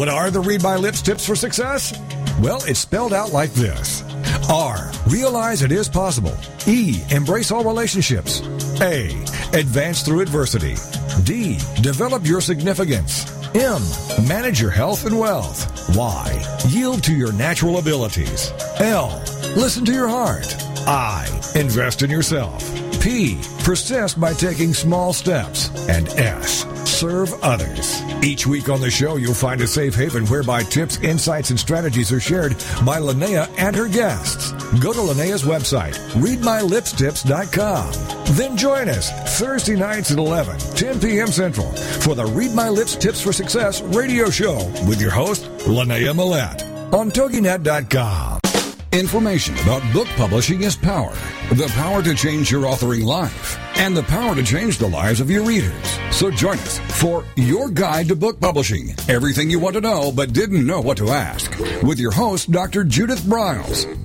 [0.01, 1.97] What are the Read My Lips Tips for Success?
[2.41, 4.03] Well, it's spelled out like this.
[4.51, 4.91] R.
[5.09, 6.37] Realize it is possible.
[6.67, 7.03] E.
[7.11, 8.41] Embrace all relationships.
[8.81, 9.11] A.
[9.53, 10.75] Advance through adversity.
[11.25, 11.59] D.
[11.81, 13.25] Develop your significance.
[13.55, 13.83] M.
[14.27, 15.97] Manage your health and wealth.
[15.97, 16.59] Y.
[16.69, 18.53] Yield to your natural abilities.
[18.81, 19.23] L.
[19.57, 20.55] Listen to your heart.
[20.87, 21.27] I.
[21.55, 22.63] Invest in yourself.
[23.01, 23.41] P.
[23.63, 25.71] Persist by taking small steps.
[25.89, 28.01] And S serve others.
[28.23, 32.13] Each week on the show, you'll find a safe haven whereby tips, insights, and strategies
[32.13, 32.53] are shared
[32.85, 34.53] by Linnea and her guests.
[34.81, 38.35] Go to Linnea's website, readmylipstips.com.
[38.37, 41.29] Then join us Thursday nights at 11, 10 p.m.
[41.29, 44.57] Central for the Read My Lips Tips for Success radio show
[44.89, 48.44] with your host, Linnea Millette on TogiNet.com.
[48.95, 51.13] Information about book publishing is power.
[51.51, 55.29] The power to change your authoring life and the power to change the lives of
[55.29, 55.99] your readers.
[56.13, 58.95] So join us for Your Guide to Book Publishing.
[59.09, 61.59] Everything you want to know but didn't know what to ask.
[61.83, 62.85] With your host, Dr.
[62.85, 63.85] Judith Briles.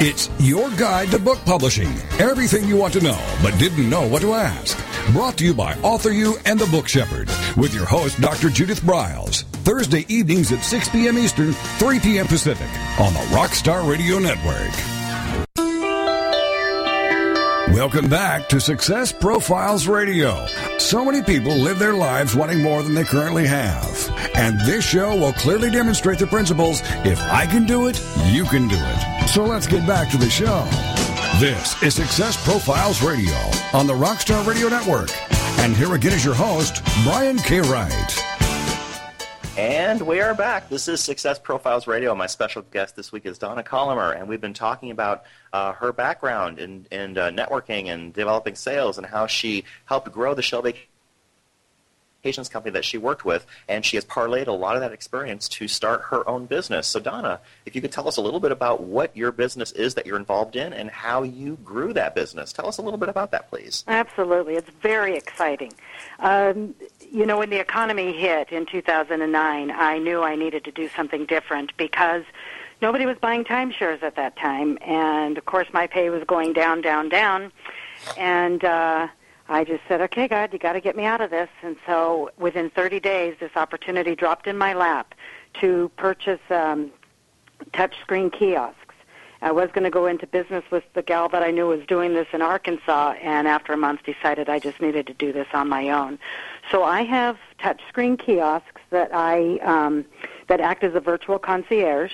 [0.00, 1.88] It's your guide to book publishing.
[2.18, 4.76] Everything you want to know, but didn't know what to ask.
[5.12, 8.50] Brought to you by AuthorU and the Book Shepherd, with your host, Dr.
[8.50, 9.44] Judith Briles.
[9.62, 11.16] Thursday evenings at 6 p.m.
[11.16, 12.26] Eastern, 3 p.m.
[12.26, 14.74] Pacific on the Rockstar Radio Network.
[17.72, 20.46] Welcome back to Success Profiles Radio.
[20.78, 24.10] So many people live their lives wanting more than they currently have.
[24.34, 28.66] And this show will clearly demonstrate the principles if I can do it, you can
[28.66, 29.13] do it.
[29.34, 30.62] So let's get back to the show.
[31.40, 33.34] This is Success Profiles Radio
[33.72, 35.10] on the Rockstar Radio Network.
[35.58, 37.58] And here again is your host, Brian K.
[37.58, 38.24] Wright.
[39.58, 40.68] And we are back.
[40.68, 42.14] This is Success Profiles Radio.
[42.14, 45.92] My special guest this week is Donna Collamer, and we've been talking about uh, her
[45.92, 50.62] background in, in uh, networking and developing sales and how she helped grow the Shell
[52.24, 55.46] Vacations company that she worked with, and she has parlayed a lot of that experience
[55.46, 56.86] to start her own business.
[56.86, 59.92] So, Donna, if you could tell us a little bit about what your business is
[59.94, 62.50] that you're involved in and how you grew that business.
[62.50, 63.84] Tell us a little bit about that, please.
[63.88, 64.54] Absolutely.
[64.54, 65.74] It's very exciting.
[66.20, 66.74] Um,
[67.12, 71.26] you know, when the economy hit in 2009, I knew I needed to do something
[71.26, 72.24] different because
[72.80, 76.80] nobody was buying timeshares at that time, and of course my pay was going down,
[76.80, 77.52] down, down,
[78.16, 79.08] and uh,
[79.48, 82.30] I just said, "Okay, God, you got to get me out of this." And so,
[82.38, 85.14] within 30 days, this opportunity dropped in my lap
[85.60, 86.90] to purchase um,
[87.72, 88.80] touchscreen kiosks.
[89.42, 92.14] I was going to go into business with the gal that I knew was doing
[92.14, 95.68] this in Arkansas, and after a month decided I just needed to do this on
[95.68, 96.18] my own.
[96.70, 100.06] So I have touchscreen kiosks that I um,
[100.48, 102.12] that act as a virtual concierge.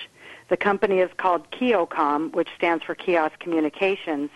[0.49, 4.29] The company is called Kiocom, which stands for Kiosk Communications,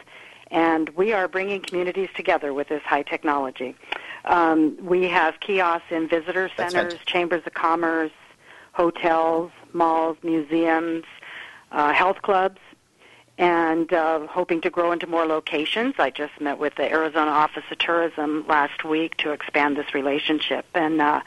[0.55, 3.75] and we are bringing communities together with this high technology.
[4.23, 8.13] Um, we have kiosks in visitor centers, chambers of commerce,
[8.71, 11.03] hotels, malls, museums,
[11.73, 12.59] uh, health clubs,
[13.37, 15.95] and uh, hoping to grow into more locations.
[15.99, 20.65] I just met with the Arizona Office of Tourism last week to expand this relationship,
[20.73, 21.19] and uh,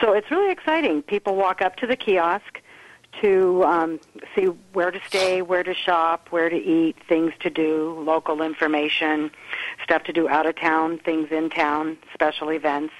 [0.00, 1.00] so it's really exciting.
[1.00, 2.60] People walk up to the kiosk
[3.20, 4.00] to um,
[4.34, 9.30] see where to stay, where to shop, where to eat, things to do, local information,
[9.82, 12.94] stuff to do out of town, things in town, special events,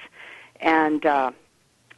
[0.59, 1.31] and uh,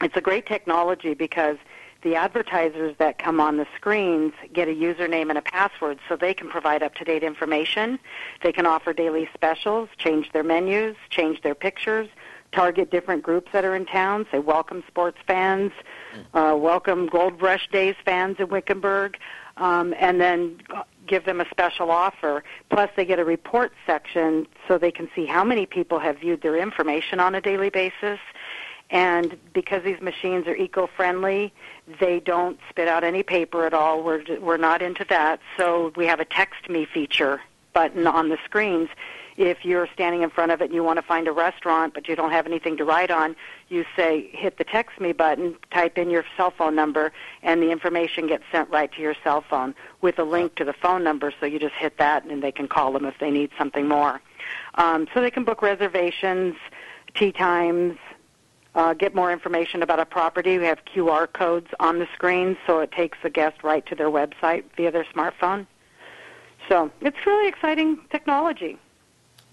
[0.01, 1.57] it's a great technology because
[2.03, 6.33] the advertisers that come on the screens get a username and a password so they
[6.33, 7.99] can provide up to date information.
[8.43, 12.07] They can offer daily specials, change their menus, change their pictures,
[12.51, 15.71] target different groups that are in town, say welcome sports fans,
[16.33, 19.17] uh, welcome Gold Rush Days fans in Wickenburg,
[19.57, 20.59] um, and then
[21.07, 22.43] give them a special offer.
[22.69, 26.41] Plus, they get a report section so they can see how many people have viewed
[26.41, 28.19] their information on a daily basis.
[28.89, 31.53] And because these machines are eco-friendly,
[31.99, 34.01] they don't spit out any paper at all.
[34.01, 35.41] We're we're not into that.
[35.57, 37.41] So we have a text me feature
[37.73, 38.89] button on the screens.
[39.35, 42.07] If you're standing in front of it and you want to find a restaurant but
[42.07, 43.35] you don't have anything to write on,
[43.69, 47.11] you say hit the text me button, type in your cell phone number,
[47.43, 50.73] and the information gets sent right to your cell phone with a link to the
[50.73, 51.33] phone number.
[51.39, 54.21] So you just hit that and they can call them if they need something more.
[54.75, 56.55] Um, so they can book reservations,
[57.13, 57.97] tee times,
[58.75, 60.57] uh, get more information about a property.
[60.57, 64.09] We have QR codes on the screen, so it takes the guest right to their
[64.09, 65.65] website via their smartphone.
[66.69, 68.77] So it's really exciting technology.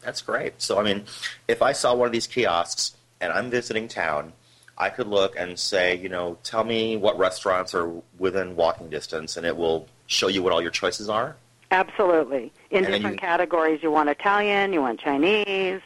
[0.02, 0.60] That's great.
[0.60, 1.04] So, I mean,
[1.48, 4.32] if I saw one of these kiosks and I'm visiting town,
[4.76, 9.36] I could look and say, you know, tell me what restaurants are within walking distance,
[9.36, 11.36] and it will show you what all your choices are.
[11.70, 12.52] Absolutely.
[12.70, 15.80] In And different you- categories, you want Italian, you want Chinese,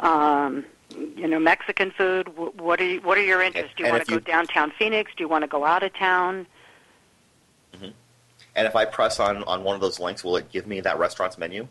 [0.00, 0.64] um,
[1.16, 2.28] you know, Mexican food.
[2.28, 3.72] Wh- What are you, what are your interests?
[3.76, 5.10] Do you want to go downtown Phoenix?
[5.16, 6.46] Do you want to go out of town?
[8.54, 10.98] And if I press on, on one of those links, will it give me that
[10.98, 11.68] restaurant's menu?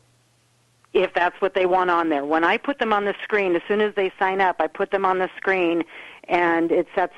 [0.94, 2.26] If that's what they want on there.
[2.26, 4.92] When I put them on the screen, as soon as they sign up, I put
[4.92, 5.84] them on the screen,
[6.28, 7.14] and it sets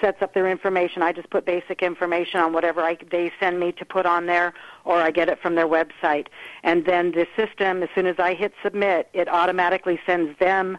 [0.00, 1.02] sets up their information.
[1.02, 4.52] I just put basic information on whatever I, they send me to put on there,
[4.84, 6.26] or I get it from their website.
[6.64, 10.78] And then the system, as soon as I hit submit, it automatically sends them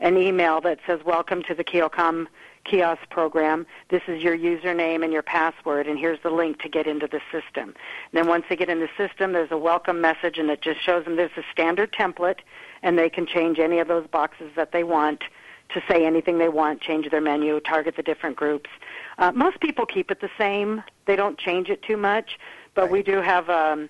[0.00, 2.26] an email that says, "Welcome to the Kiocom
[2.66, 3.66] kiosk program.
[3.88, 7.20] This is your username and your password, and here's the link to get into the
[7.32, 7.74] system.
[8.12, 11.04] then once they get in the system, there's a welcome message, and it just shows
[11.04, 12.40] them there's a standard template,
[12.82, 15.22] and they can change any of those boxes that they want
[15.70, 18.70] to say anything they want, change their menu, target the different groups.
[19.18, 20.82] Uh, most people keep it the same.
[21.06, 22.38] They don't change it too much,
[22.74, 23.88] but we do have um,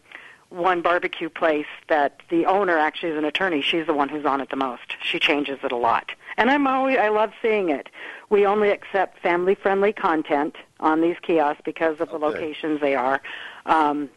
[0.48, 3.61] one barbecue place that the owner actually is an attorney.
[3.61, 4.96] She's the one who's on it the most.
[5.03, 6.12] She changes it a lot.
[6.39, 7.89] And I'm always I love seeing it.
[8.28, 12.26] We only accept family friendly content on these kiosks because of the Okay.
[12.26, 13.20] locations they are.
[13.66, 14.11] Um,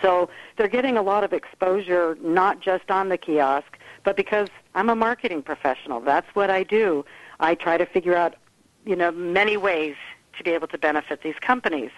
[0.02, 4.90] So they're getting a lot of exposure, not just on the kiosk, but because I'm
[4.90, 6.00] a marketing professional.
[6.00, 7.04] That's what I do.
[7.40, 8.34] I try to figure out,
[8.84, 9.96] you know, many ways
[10.36, 11.90] to be able to benefit these companies.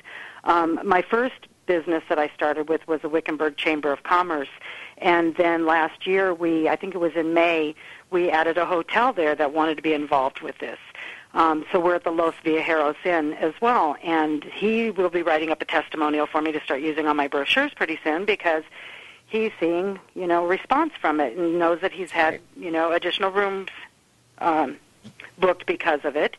[0.45, 4.49] Um, my first business that I started with was the Wickenburg Chamber of Commerce,
[4.97, 7.77] and then last year we, I think it was in May,
[8.11, 10.79] we added a hotel there that wanted to be involved with this.
[11.35, 15.51] Um, so we're at the Los Viajeros Inn as well, and he will be writing
[15.51, 18.64] up a testimonial for me to start using on my brochures pretty soon because
[19.27, 23.31] he's seeing, you know, response from it and knows that he's had, you know, additional
[23.31, 23.69] rooms
[24.39, 24.79] um,
[25.39, 26.37] booked because of it.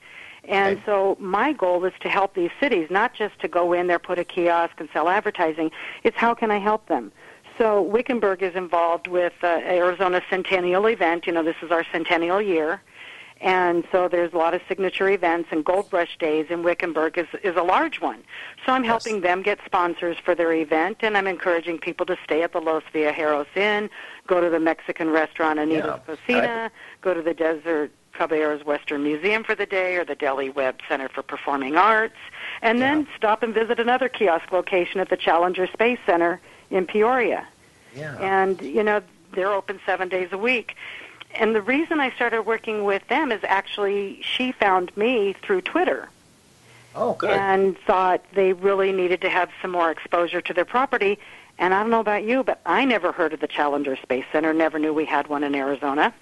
[0.50, 0.86] And Okay.
[0.86, 4.18] so my goal is to help these cities, not just to go in there, put
[4.18, 5.70] a kiosk, and sell advertising.
[6.04, 7.12] It's how can I help them?
[7.58, 11.28] So Wickenburg is involved with uh, Arizona Centennial event.
[11.28, 12.82] You know, this is our centennial year.
[13.42, 17.28] And so there's a lot of signature events, and Gold Rush Days in Wickenburg is,
[17.42, 18.22] is a large one.
[18.66, 18.90] So I'm Yes.
[18.90, 22.60] helping them get sponsors for their event, and I'm encouraging people to stay at the
[22.60, 23.90] Los Viajeros Inn,
[24.28, 26.16] go to the Mexican restaurant Anita's Yeah.
[26.16, 26.72] Cocina,
[27.02, 27.92] go to the Desert
[28.24, 32.18] Caballeros Western Museum for the day, or the Delhi Webb Center for Performing Arts,
[32.62, 37.48] and then stop and visit another kiosk location at the Challenger Space Center in Peoria.
[37.96, 38.16] Yeah.
[38.20, 39.02] and you know
[39.34, 40.76] they're open seven days a week.
[41.34, 46.10] And the reason i started working with them is actually she found me through twitter.
[46.96, 47.32] Oh, good.
[47.32, 51.18] and thought they really needed to have some more exposure to their property.
[51.58, 54.54] And i don't know about you but i never heard of the challenger space center
[54.54, 56.14] never knew we had one in arizona.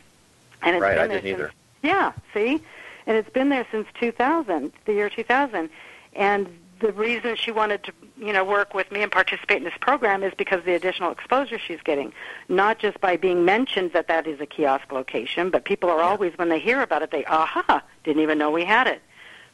[0.61, 1.51] And it's Right, been I didn't either.
[1.81, 2.61] Yeah see
[3.05, 5.69] and it's been there since 2000 the year 2000
[6.13, 6.47] and
[6.79, 10.23] the reason she wanted to you know work with me and participate in this program
[10.23, 12.11] is because of the additional exposure she's getting
[12.49, 16.37] not just by being mentioned that that is a kiosk location but people are always
[16.37, 19.01] when they hear about it they aha didn't even know we had it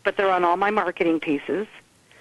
[0.03, 1.67] but they're on all my marketing pieces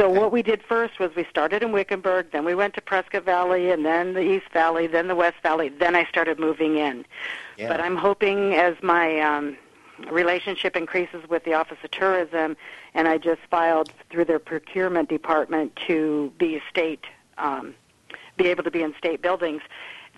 [0.00, 0.18] So Okay.
[0.18, 3.70] what we did first was we started in Wickenburg, then we went to Prescott Valley,
[3.70, 5.68] and then the East Valley, then the West Valley.
[5.68, 7.04] Then I started moving in.
[7.58, 7.68] Yeah.
[7.68, 9.58] But I'm hoping as my um,
[10.10, 12.56] relationship increases with the Office of Tourism,
[12.94, 17.04] and I just filed through their procurement department to be a state,
[17.36, 17.74] um,
[18.38, 19.60] be able to be in state buildings,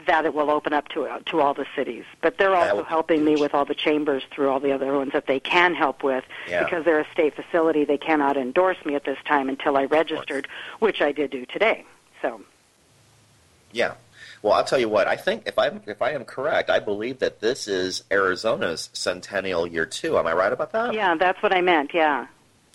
[0.07, 2.05] that it will open up to to all the cities.
[2.21, 5.27] But they're also helping me with all the chambers through all the other ones that
[5.27, 6.65] they can help with Yeah.
[6.65, 7.85] because they're a state facility.
[7.85, 10.49] They cannot endorse me at this time until I registered,
[10.79, 11.85] which I did do today.
[12.21, 12.41] So
[13.73, 13.95] Yeah.
[14.43, 15.07] Well, I'll tell you what.
[15.07, 19.67] I think if I'm if I am correct, I believe that this is Arizona's centennial
[19.67, 20.19] year too.
[20.19, 20.95] Am I right about that?
[20.95, 21.93] yeah, that's what I meant.
[21.95, 22.27] Yeah.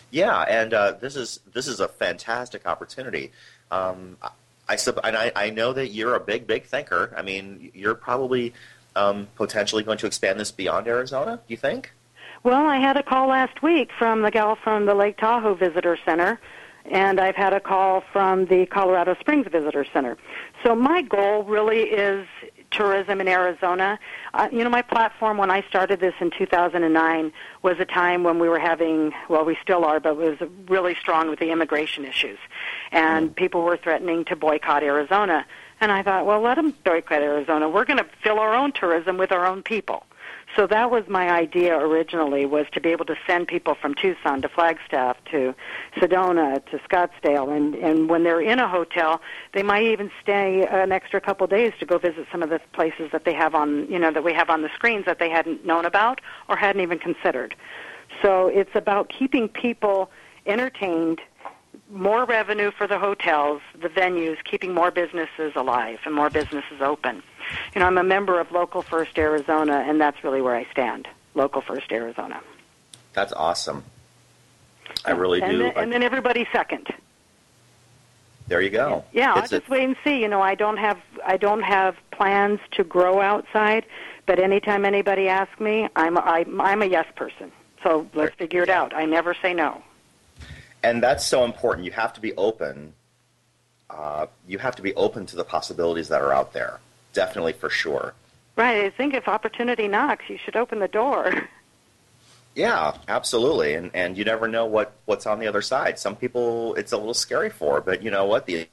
[0.09, 3.33] Yeah, and uh, this is this is a fantastic opportunity.
[3.69, 4.15] Um,
[4.69, 7.13] I- sub- and I, I know that you're a big, big thinker.
[7.15, 8.53] I mean, you're probably
[8.95, 11.37] um, potentially going to expand this beyond Arizona.
[11.47, 11.91] Do you think?
[12.43, 15.97] Well, I had a call last week from the gal from the Lake Tahoe Visitor
[16.05, 16.39] Center,
[16.85, 20.17] and I've had a call from the Colorado Springs Visitor Center.
[20.63, 22.27] So my goal really is
[22.71, 23.99] tourism in Arizona.
[24.33, 28.39] Uh, you know, my platform when I started this in 2009 was a time when
[28.39, 32.05] we were having, well, we still are, but it was really strong with the immigration
[32.05, 32.39] issues.
[32.91, 35.45] And people were threatening to boycott Arizona.
[35.79, 37.69] And I thought, well, let them boycott Arizona.
[37.69, 40.03] We're going to fill our own tourism with our own people.
[40.57, 44.41] So that was my idea originally was to be able to send people from Tucson
[44.41, 45.53] to Flagstaff to
[45.97, 49.21] Sedona to Scottsdale and and when they're in a hotel
[49.53, 53.11] they might even stay an extra couple days to go visit some of the places
[53.11, 55.63] that they have on you know that we have on the screens that they hadn't
[55.63, 57.55] known about or hadn't even considered.
[58.23, 60.09] So it's about keeping people
[60.47, 61.21] entertained
[61.91, 67.21] more revenue for the hotels, the venues, keeping more businesses alive and more businesses open.
[67.73, 71.07] You know, I'm a member of Local First Arizona, and that's really where I stand.
[71.35, 72.41] Local First Arizona.
[73.13, 73.83] That's awesome.
[75.05, 75.57] I really and do.
[75.59, 76.87] Then, and then everybody second.
[78.47, 79.03] there you go.
[79.11, 80.21] Yeah, I'll just a- wait and see.
[80.21, 83.85] You know, I don't have I don't have plans to grow outside,
[84.25, 87.51] but anytime anybody asks me, I'm I, I'm a yes person.
[87.83, 88.93] So let's figure it out.
[88.95, 89.83] I never say no.
[90.83, 91.85] and that's so important.
[91.85, 92.93] You have to be open.
[93.89, 96.79] Uh, you have to be open to the possibilities that are out there.
[97.17, 98.13] Definitely, for sure.
[98.55, 98.85] Right.
[98.85, 101.33] I think if opportunity knocks, you should open the door.
[102.55, 103.75] Yeah, absolutely.
[103.75, 105.99] And and you never know what what's on the other side.
[105.99, 108.47] Some people it's a little scary for, but you know what?
[108.47, 108.67] The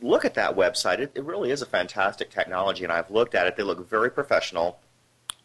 [0.00, 1.00] Look at that website.
[1.00, 3.56] It, it really is a fantastic technology, and I've looked at it.
[3.56, 4.78] They look very professional.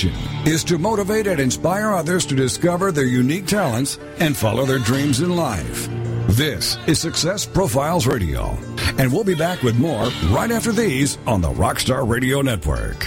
[0.04, 4.80] Mission is to motivate and inspire others to discover their unique talents and follow their
[4.80, 5.90] dreams in life.
[6.28, 8.58] This is Success Profiles Radio,
[8.98, 13.00] and we'll be back with more right after these on the Rockstar Radio Network.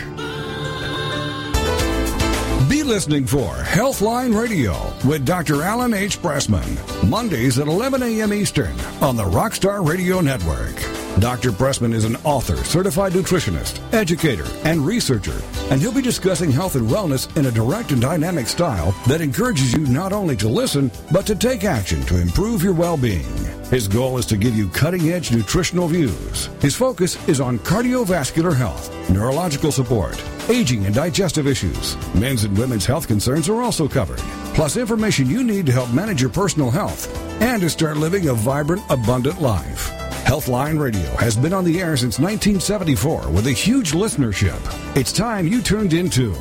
[2.68, 4.74] Be listening for Healthline Radio
[5.08, 5.62] with Dr.
[5.62, 6.20] Alan H.
[6.20, 8.32] Pressman, Mondays at 11 a.m.
[8.32, 11.03] Eastern on the Rockstar Radio Network.
[11.20, 11.52] Dr.
[11.52, 15.40] Pressman is an author, certified nutritionist, educator, and researcher,
[15.70, 19.72] and he'll be discussing health and wellness in a direct and dynamic style that encourages
[19.72, 23.24] you not only to listen, but to take action to improve your well being.
[23.70, 26.46] His goal is to give you cutting edge nutritional views.
[26.60, 31.96] His focus is on cardiovascular health, neurological support, aging and digestive issues.
[32.14, 34.18] Men's and women's health concerns are also covered,
[34.52, 37.08] plus information you need to help manage your personal health
[37.40, 40.03] and to start living a vibrant, abundant life.
[40.34, 44.58] Healthline Radio has been on the air since 1974 with a huge listenership.
[44.96, 46.34] It's time you tuned into.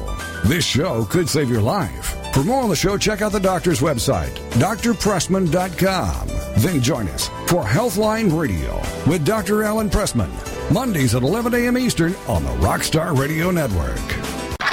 [0.45, 2.17] This show could save your life.
[2.33, 6.27] For more on the show, check out the doctor's website, drpressman.com.
[6.63, 8.77] Then join us for Healthline Radio
[9.07, 9.61] with Dr.
[9.61, 10.31] Alan Pressman,
[10.73, 11.77] Mondays at 11 a.m.
[11.77, 14.32] Eastern on the Rockstar Radio Network.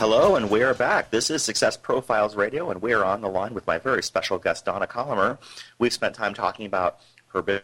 [0.00, 1.10] Hello, and we are back.
[1.10, 4.38] This is Success Profiles Radio, and we are on the line with my very special
[4.38, 5.36] guest, Donna Collamer.
[5.78, 7.00] We've spent time talking about
[7.34, 7.62] her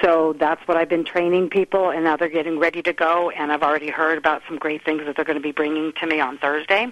[0.01, 3.29] So that's what I've been training people, and now they're getting ready to go.
[3.29, 6.05] And I've already heard about some great things that they're going to be bringing to
[6.05, 6.91] me on Thursday.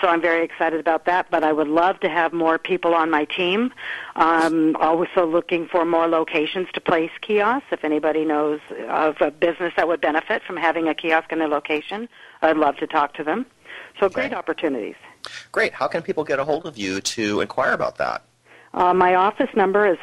[0.00, 1.30] So I'm very excited about that.
[1.30, 3.72] But I would love to have more people on my team.
[4.16, 7.68] Um, also looking for more locations to place kiosks.
[7.70, 11.46] If anybody knows of a business that would benefit from having a kiosk in their
[11.46, 12.08] location,
[12.42, 13.46] I'd love to talk to them.
[14.00, 14.14] So Okay.
[14.14, 14.96] great opportunities.
[15.52, 15.72] Great.
[15.72, 18.22] How can people get a hold of you to inquire about that?
[18.74, 19.98] Uh, my office number is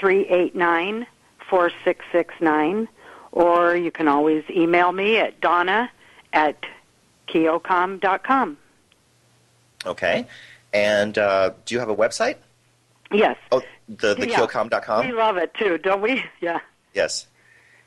[0.00, 2.88] 480-389-4669,
[3.32, 5.90] or you can always email me at donna
[6.32, 6.56] at
[7.28, 8.56] kiocom.com.
[9.84, 10.26] Okay.
[10.72, 12.36] And uh, do you have a website?
[13.12, 13.36] Yes.
[13.52, 14.40] Oh, the the Yeah.
[14.40, 15.06] Kiocom.com?
[15.06, 16.24] We love it too, don't we?
[16.40, 16.60] Yeah.
[16.92, 17.26] Yes.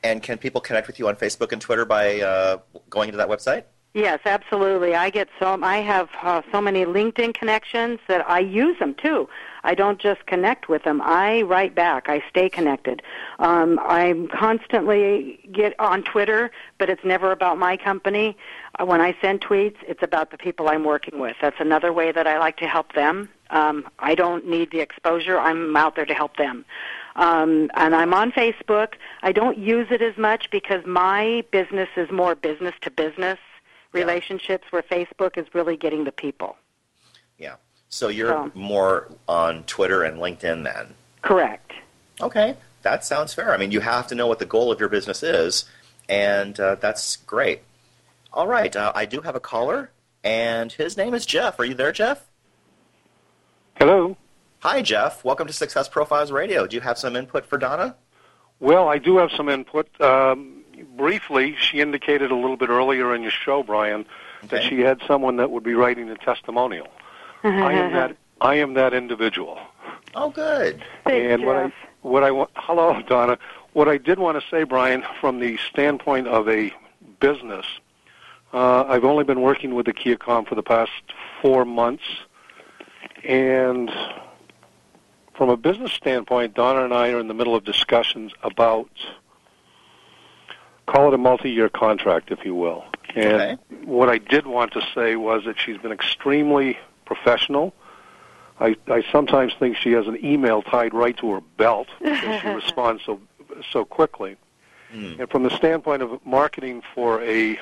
[0.03, 2.57] And can people connect with you on Facebook and Twitter by uh,
[2.89, 3.63] going to that website?
[3.95, 4.93] Yes, absolutely.
[4.93, 9.27] I get so I have uh, so many LinkedIn connections that I use them too.
[9.63, 11.01] I don't just connect with them.
[11.03, 12.07] I write back.
[12.07, 13.01] I stay connected.
[13.39, 18.37] Um, I'm constantly get on Twitter, but it's never about my company.
[18.79, 21.35] Uh, when I send tweets, it's about the people I'm working with.
[21.41, 23.27] That's another way that I like to help them.
[23.49, 25.39] Um, I don't need the exposure.
[25.39, 26.63] I'm out there to help them.
[27.15, 28.93] Um, and I'm on Facebook.
[29.23, 33.39] I don't use it as much because my business is more business to business
[33.91, 36.55] relationships, where Facebook is really getting the people.
[37.37, 37.55] Yeah.
[37.89, 40.95] So you're So- more on Twitter and LinkedIn then?
[41.21, 41.73] Correct.
[42.21, 42.55] Okay.
[42.81, 43.53] That sounds fair.
[43.53, 45.65] I mean, you have to know what the goal of your business is,
[46.07, 47.61] and uh, that's great.
[48.31, 48.73] All right.
[48.75, 49.91] Uh, I do have a caller,
[50.23, 51.59] and his name is Jeff.
[51.59, 52.25] Are you there, Jeff?
[53.75, 54.15] Hello.
[54.59, 55.23] Hi, Jeff.
[55.23, 56.67] Welcome to Success Profiles Radio.
[56.67, 57.95] Do you have some input for Donna?
[58.59, 59.87] Well, I do have some input.
[60.01, 64.05] Um, briefly, she indicated a little bit earlier in your show, Brian,
[64.49, 66.87] that she had someone that would be writing a testimonial.
[67.43, 68.15] I am that.
[68.41, 69.59] I am that individual.
[70.15, 70.81] Oh, good.
[71.03, 72.51] Thanks, and what I what I want.
[72.55, 73.37] Hello, Donna.
[73.73, 76.73] What I did want to say, Brian, from the standpoint of a
[77.19, 77.65] business,
[78.53, 80.91] uh, I've only been working with the Kiocom for the past
[81.41, 82.03] four months,
[83.23, 83.91] and
[85.35, 88.89] from a business standpoint, Donna and I are in the middle of discussions about
[90.89, 92.83] call it a multi-year contract, if you will.
[93.15, 93.57] And Okay.
[93.85, 97.73] what I did want to say was that she's been extremely professional.
[98.59, 102.47] I, I sometimes think she has an email tied right to her belt because she
[102.47, 103.19] responds so
[103.71, 104.37] so quickly.
[104.91, 105.13] Hmm.
[105.19, 107.59] And from the standpoint of marketing for a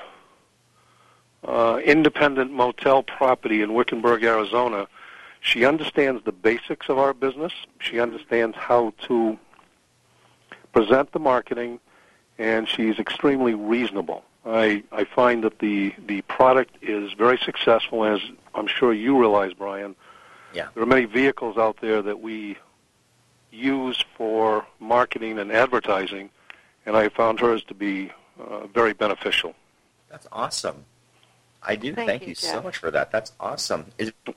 [1.46, 4.88] uh, independent motel property in Wickenburg, Arizona,
[5.42, 7.54] she understands the basics of our business.
[7.80, 9.38] She understands how to
[10.74, 11.80] present the marketing,
[12.40, 14.24] and she's extremely reasonable.
[14.46, 18.22] I, I find that the, the product is very successful, as
[18.56, 19.96] I'm sure you realize, Brian.
[20.54, 20.68] Yeah.
[20.74, 22.58] There are many vehicles out there that we
[23.52, 26.30] use for marketing and advertising,
[26.86, 29.54] and I found hers to be uh, very beneficial.
[30.10, 30.86] That's awesome.
[31.62, 33.12] I do Thank thank, you, you, so much for that.
[33.12, 33.88] That's awesome.
[33.98, 34.36] Is, would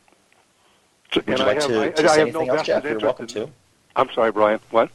[1.29, 2.85] And you I like have- to, I- to I say have no anything else, Jeff?
[2.85, 3.51] You're welcome in- to.
[3.95, 4.59] I'm sorry, Brian.
[4.71, 4.91] What?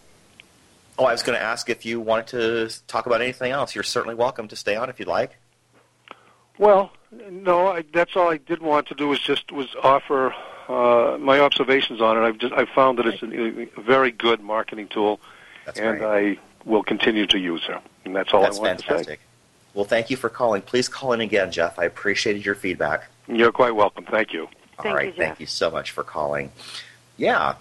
[0.98, 3.76] Oh, I was going to ask if you wanted to talk about anything else.
[3.76, 5.36] You're certainly welcome to stay on if you'd like.
[6.58, 7.68] Well, no.
[7.68, 10.34] I, that's all I did want to do was just was offer
[10.70, 12.22] uh, my observations on it.
[12.22, 15.20] I've just I found that it's a, a very good marketing tool,
[15.66, 16.38] That's and great.
[16.38, 17.78] I will continue to use it.
[18.06, 18.88] And that's all That's I want to say.
[18.88, 19.20] fantastic.
[19.74, 20.62] Well, thank you for calling.
[20.62, 21.78] Please call in again, Jeff.
[21.78, 23.10] I appreciated your feedback.
[23.28, 24.06] You're quite welcome.
[24.06, 24.48] Thank you.
[24.78, 26.52] Thank All right, you, thank you so much for calling.
[27.18, 27.56] Yeah.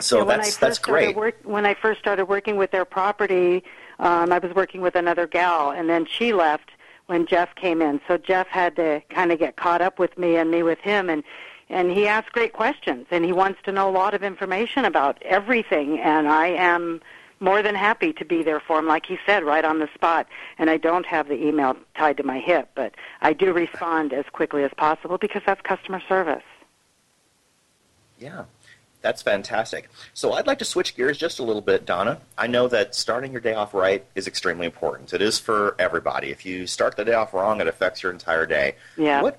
[0.00, 1.16] So Yeah, that's that's great.
[1.16, 3.62] Work, when I first started working with their property,
[3.98, 6.70] um, I was working with another gal, and then she left
[7.06, 8.00] when Jeff came in.
[8.06, 11.10] So Jeff had to kind of get caught up with me and me with him,
[11.10, 11.24] and
[11.70, 15.22] and he asked great questions, and he wants to know a lot of information about
[15.22, 17.00] everything, and I am
[17.40, 20.26] more than happy to be there for him, like he said, right on the spot.
[20.58, 24.24] And I don't have the email tied to my hip, but I do respond as
[24.32, 26.42] quickly as possible because that's customer service.
[28.18, 28.44] Yeah,
[29.00, 29.88] that's fantastic.
[30.12, 32.20] So I'd like to switch gears just a little bit, Donna.
[32.36, 35.12] I know that starting your day off right is extremely important.
[35.12, 36.30] It is for everybody.
[36.30, 38.74] If you start the day off wrong, it affects your entire day.
[38.96, 39.22] Yeah.
[39.22, 39.38] What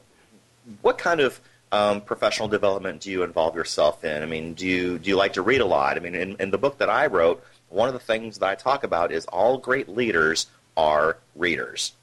[0.82, 1.42] what kind of
[1.72, 4.24] um, professional development do you involve yourself in?
[4.24, 5.98] I mean, do you do you like to read a lot?
[5.98, 8.56] I mean, in, in the book that I wrote, one of the things that I
[8.56, 10.48] talk about is all great leaders
[10.78, 11.94] are readers.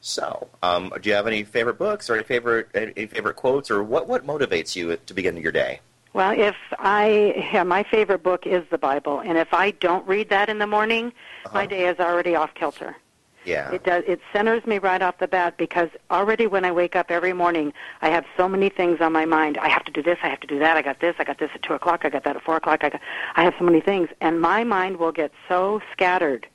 [0.00, 3.82] So, um, do you have any favorite books or any favorite any favorite quotes or
[3.82, 5.80] what what motivates you to begin your day?
[6.14, 10.28] Well, if I yeah, my favorite book is the Bible, and if I don't read
[10.28, 11.12] that in the morning,
[11.52, 11.66] my Uh-huh.
[11.68, 12.96] day is already off kilter.
[13.44, 13.72] Yeah.
[13.72, 14.04] It does.
[14.06, 17.72] It centers me right off the bat because already when I wake up every morning,
[18.00, 19.58] I have so many things on my mind.
[19.58, 20.18] I have to do this.
[20.22, 20.76] I have to do that.
[20.76, 21.16] I got this.
[21.18, 22.04] I got this at two o'clock.
[22.04, 22.84] I got that at four o'clock.
[22.84, 23.00] I got.
[23.34, 26.46] I have so many things, and my mind will get so scattered.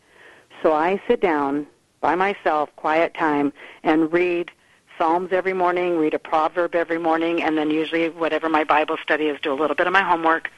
[0.63, 1.67] So I sit down
[1.99, 3.51] by myself, quiet time,
[3.83, 4.49] and read
[4.97, 5.97] Psalms every morning.
[5.97, 9.55] Read a proverb every morning, and then usually whatever my Bible study is, do a
[9.55, 10.51] little bit of my homework.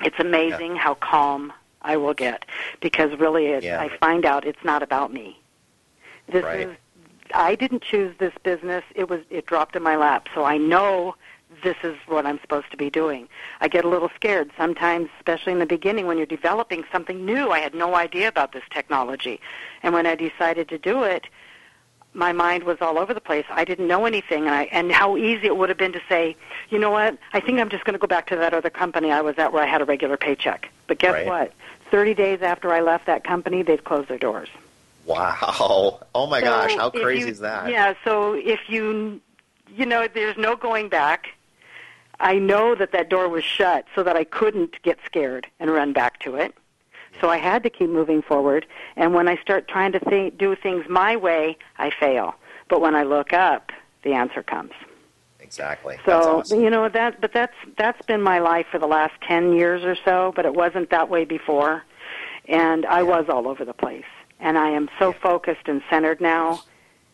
[0.00, 1.52] It's amazing how calm
[1.82, 2.44] I will get
[2.80, 3.80] because really, it, Yeah.
[3.80, 5.38] I find out it's not about me.
[6.28, 6.68] This Right.
[6.68, 6.76] is
[7.32, 8.82] I didn't choose this business.
[8.96, 10.28] It was it dropped in my lap.
[10.34, 11.14] So I know
[11.62, 13.28] this is what I'm supposed to be doing.
[13.60, 17.50] I get a little scared sometimes, especially in the beginning when you're developing something new.
[17.50, 19.40] I had no idea about this technology.
[19.82, 21.26] And when I decided to do it,
[22.14, 23.44] my mind was all over the place.
[23.50, 26.36] I didn't know anything and I and how easy it would have been to say,
[26.68, 27.16] "You know what?
[27.32, 29.52] I think I'm just going to go back to that other company I was at
[29.52, 31.26] where I had a regular paycheck." But guess Right.
[31.26, 31.52] what?
[31.90, 34.48] 30 days after I left that company, they've closed their doors.
[35.06, 36.00] Wow.
[36.14, 37.68] Oh my So gosh, how crazy you- is that?
[37.70, 39.20] Yeah, so if you,
[39.68, 41.28] you know, there's no going back.
[42.22, 45.94] I know that that door was shut so that I couldn't get scared and run
[45.94, 46.54] back to it.
[47.20, 48.66] So I had to keep moving forward.
[48.96, 52.34] And when I start trying to think, do things my way, I fail.
[52.68, 53.70] But when I look up,
[54.02, 54.72] the answer comes.
[55.40, 55.98] Exactly.
[56.06, 56.60] So awesome.
[56.62, 59.96] you know that, but that's that's been my life for the last ten years or
[60.04, 60.32] so.
[60.36, 61.82] But it wasn't that way before,
[62.46, 63.02] and I Yeah.
[63.02, 64.04] was all over the place.
[64.38, 65.18] And I am so Yeah.
[65.20, 66.60] focused and centered now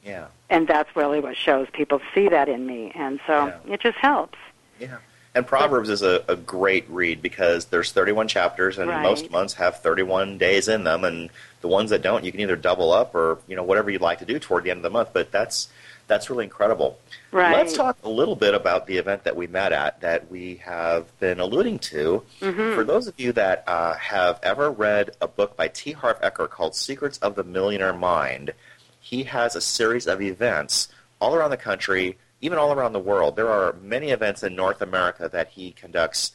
[0.05, 0.27] Yeah.
[0.49, 3.75] and that's really what shows people see that in me and so Yeah.
[3.75, 4.39] it just helps
[4.79, 4.99] Yeah.
[5.37, 9.03] And Proverbs is a, a great read because there's 31 chapters and Right.
[9.03, 11.29] most months have 31 days in them and
[11.61, 14.21] the ones that don't you can either double up or you know whatever you'd like
[14.21, 15.69] to do toward the end of the month but that's
[16.07, 16.99] that's really incredible.
[17.33, 20.57] right Let's talk a little bit about the event that we met at that we
[20.65, 22.23] have been alluding to.
[22.41, 22.75] Mhm.
[22.75, 25.93] For those of you that uh, have ever read a book by T.
[25.93, 28.55] Harv Eker called Secrets of the Millionaire Mind,
[29.01, 30.89] he has a series of events
[31.21, 33.37] all around the country, even all around the world.
[33.37, 36.33] There are many events in North America that he conducts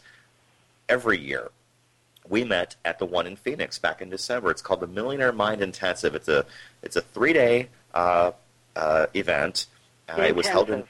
[0.90, 1.52] every year.
[2.28, 4.52] We met at the one in Phoenix back in December.
[4.52, 6.16] It's called the Millionaire Mind Intensive.
[6.16, 6.46] It's a
[6.82, 8.32] it's a three day uh,
[8.76, 9.68] uh, event.
[10.08, 10.84] Uh, it was held in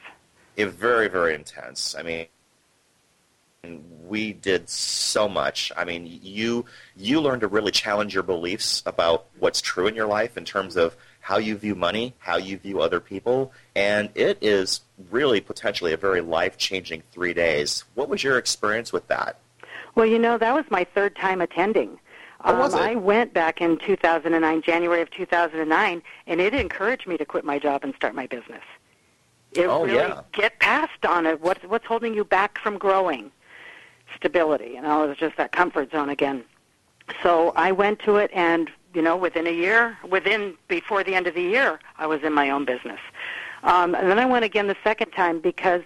[0.57, 1.95] it very very intense.
[1.97, 2.27] I mean,
[4.07, 5.71] we did so much.
[5.77, 6.65] I mean, you
[6.97, 10.75] you learned to really challenge your beliefs about what's true in your life in terms
[10.75, 15.93] of how you view money, how you view other people, and it is really potentially
[15.93, 17.83] a very life changing three days.
[17.95, 19.37] What was your experience with that?
[19.93, 21.99] well you know that was my third time attending
[22.43, 22.83] Oh, was um, it?
[22.83, 27.59] I went back in 2009, January of 2009, and it encouraged me to quit my
[27.59, 28.63] job and start my business.
[29.51, 30.21] It Oh, really yeah.
[30.31, 31.39] get past on it.
[31.41, 33.31] What's what's holding you back from growing?
[34.15, 34.71] Stability.
[34.73, 36.43] You know, it was just that comfort zone again.
[37.21, 41.27] So I went to it, and you know, within a year, within before the end
[41.27, 42.99] of the year, I was in my own business.
[43.63, 45.83] Um, and then I went again the second time because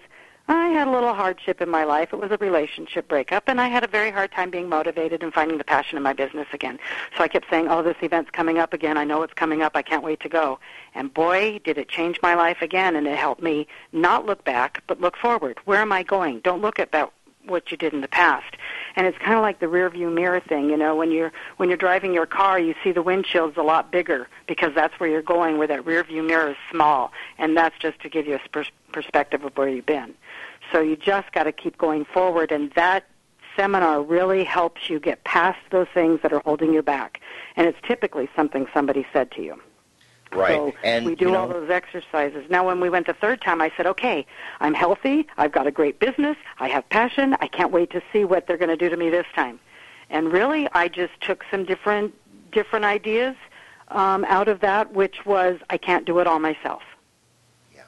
[0.48, 2.12] I had a little hardship in my life.
[2.12, 5.34] It was a relationship breakup, and I had a very hard time being motivated and
[5.34, 6.78] finding the passion in my business again.
[7.16, 8.96] So I kept saying, "Oh, this event's coming up again.
[8.96, 9.74] I know it's coming up.
[9.74, 10.60] I can't wait to go."
[10.94, 14.84] And boy, did it change my life again, and it helped me not look back,
[14.86, 15.58] but look forward.
[15.64, 16.40] Where am I going?
[16.40, 17.10] Don't look at that
[17.46, 18.56] what you did in the past.
[18.96, 21.68] And it's kind of like the rear view mirror thing, you know, when you're when
[21.68, 25.22] you're driving your car, you see the windshield's a lot bigger because that's where you're
[25.22, 28.48] going where that rear view mirror is small, and that's just to give you a
[28.50, 30.14] pers- perspective of where you've been.
[30.72, 33.04] So you just got to keep going forward and that
[33.56, 37.20] seminar really helps you get past those things that are holding you back.
[37.56, 39.60] And it's typically something somebody said to you.
[40.36, 40.54] Right.
[40.54, 42.44] So and we do you know, all those exercises.
[42.50, 44.26] Now, when we went the third time, I said, okay,
[44.60, 45.26] I'm healthy.
[45.36, 46.36] I've got a great business.
[46.58, 47.36] I have passion.
[47.40, 49.58] I can't wait to see what they're going to do to me this time.
[50.10, 52.14] And really, I just took some different
[52.52, 53.36] different ideas
[53.88, 56.82] um, out of that, which was I can't do it all myself.
[57.74, 57.82] Yeah.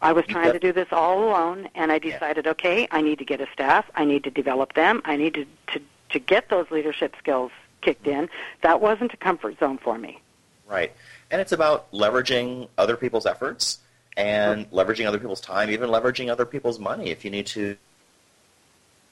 [0.00, 3.24] I was trying to do this all alone, and I decided, okay, I need to
[3.24, 3.86] get a staff.
[3.94, 5.02] I need to develop them.
[5.04, 8.28] I need to, to, to get those leadership skills kicked in.
[8.62, 10.20] That wasn't a comfort zone for me.
[10.66, 10.92] Right.
[11.30, 13.78] And it's about leveraging other people's efforts
[14.16, 17.76] and leveraging other people's time, even leveraging other people's money if you need to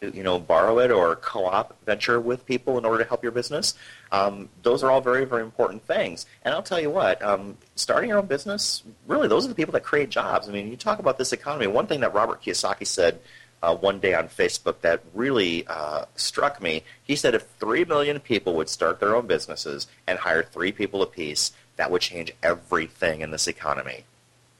[0.00, 3.74] you know, borrow it or co-op venture with people in order to help your business.
[4.12, 6.26] Um, those are all very, very important things.
[6.44, 9.72] And I'll tell you what, um, starting your own business, really, those are the people
[9.72, 10.48] that create jobs.
[10.48, 11.66] I mean, you talk about this economy.
[11.66, 13.20] One thing that Robert Kiyosaki said
[13.62, 18.20] uh, one day on Facebook that really uh, struck me, he said if 3 million
[18.20, 23.22] people would start their own businesses and hire three people apiece, that would change everything
[23.22, 24.04] in this economy.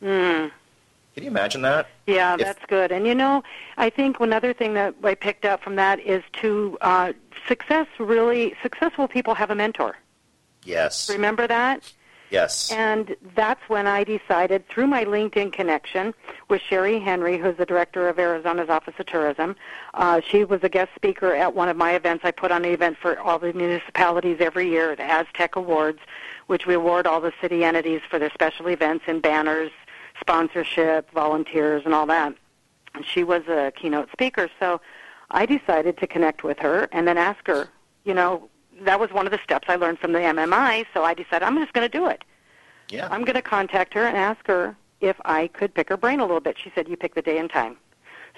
[0.02, 0.50] Mm.
[1.14, 1.88] Can you imagine that?
[2.06, 2.90] Yeah, If- that's good.
[2.90, 3.42] And you know,
[3.76, 7.12] I think another thing that I picked up from that is to uh,
[7.46, 7.86] success.
[7.98, 9.96] Really, successful people have a mentor.
[10.64, 11.10] Yes.
[11.10, 11.92] Remember that?
[12.30, 12.70] Yes.
[12.70, 16.12] And that's when I decided, through my LinkedIn connection
[16.48, 19.56] with Sherry Henry, who's the director of Arizona's Office of Tourism,
[19.94, 22.24] uh, she was a guest speaker at one of my events.
[22.24, 26.00] I put on an event for all the municipalities every year, the Aztec Awards,
[26.48, 29.70] which we award all the city entities for their special events and banners,
[30.20, 32.34] sponsorship, volunteers, and all that.
[32.94, 34.80] And she was a keynote speaker, so
[35.30, 37.68] I decided to connect with her and then ask her,
[38.04, 38.48] you know,
[38.82, 41.56] that was one of the steps I learned from the MMI, so I decided I'm
[41.58, 42.24] just going to do it.
[42.90, 43.08] yeah.
[43.10, 46.24] I'm going to contact her and ask her if I could pick her brain a
[46.24, 46.56] little bit.
[46.58, 47.76] She said, You pick the day and time.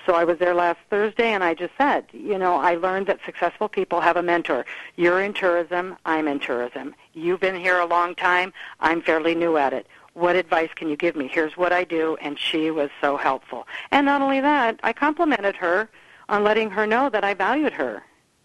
[0.07, 3.18] So I was there last Thursday and I just said, you know, I learned that
[3.26, 4.64] successful people have a mentor.
[4.97, 6.95] You're in tourism, I'm in tourism.
[7.12, 9.86] You've been here a long time, I'm fairly new at it.
[10.14, 11.28] What advice can you give me?
[11.30, 13.66] Here's what I do, and she was so helpful.
[13.91, 15.91] And not only that, I complimented her
[16.30, 18.03] on letting her know that I valued her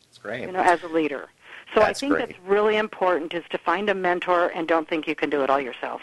[0.10, 0.42] It's great.
[0.42, 1.30] you know, as a leader.
[1.74, 2.28] So That's I think great.
[2.30, 5.50] that's really important is to find a mentor and don't think you can do it
[5.50, 6.02] all yourself.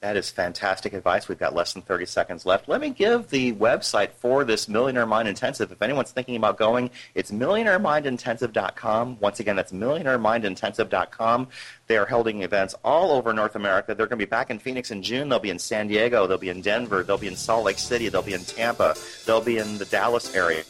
[0.00, 1.28] That is fantastic advice.
[1.28, 2.70] We've got less than 30 seconds left.
[2.70, 5.70] Let me give the website for this Millionaire Mind Intensive.
[5.72, 9.18] If anyone's thinking about going, it's millionairemindintensive.com.
[9.20, 11.48] Once again, that's millionairemindintensive.com.
[11.86, 13.94] They are holding events all over North America.
[13.94, 15.28] They're going to be back in Phoenix in June.
[15.28, 16.26] They'll be in San Diego.
[16.26, 17.02] They'll be in Denver.
[17.02, 18.08] They'll be in Salt Lake City.
[18.08, 18.96] They'll be in Tampa.
[19.26, 20.62] They'll be in the Dallas area.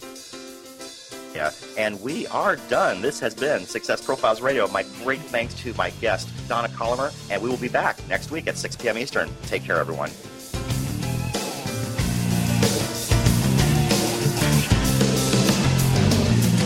[1.35, 3.03] Yeah, and we are done.
[3.03, 4.67] This has been Success Profiles Radio.
[4.69, 8.49] My great thanks to my guest, Donna Collamer, and we will be back next week
[8.49, 8.99] at 6 p.m.
[8.99, 9.31] Eastern.
[9.43, 10.11] Take care, everyone.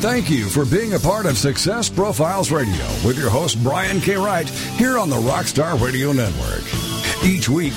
[0.05, 4.17] Thank you for being a part of Success Profiles Radio with your host, Brian K.
[4.17, 6.63] Wright, here on the Rockstar Radio Network.
[7.25, 7.73] Each week,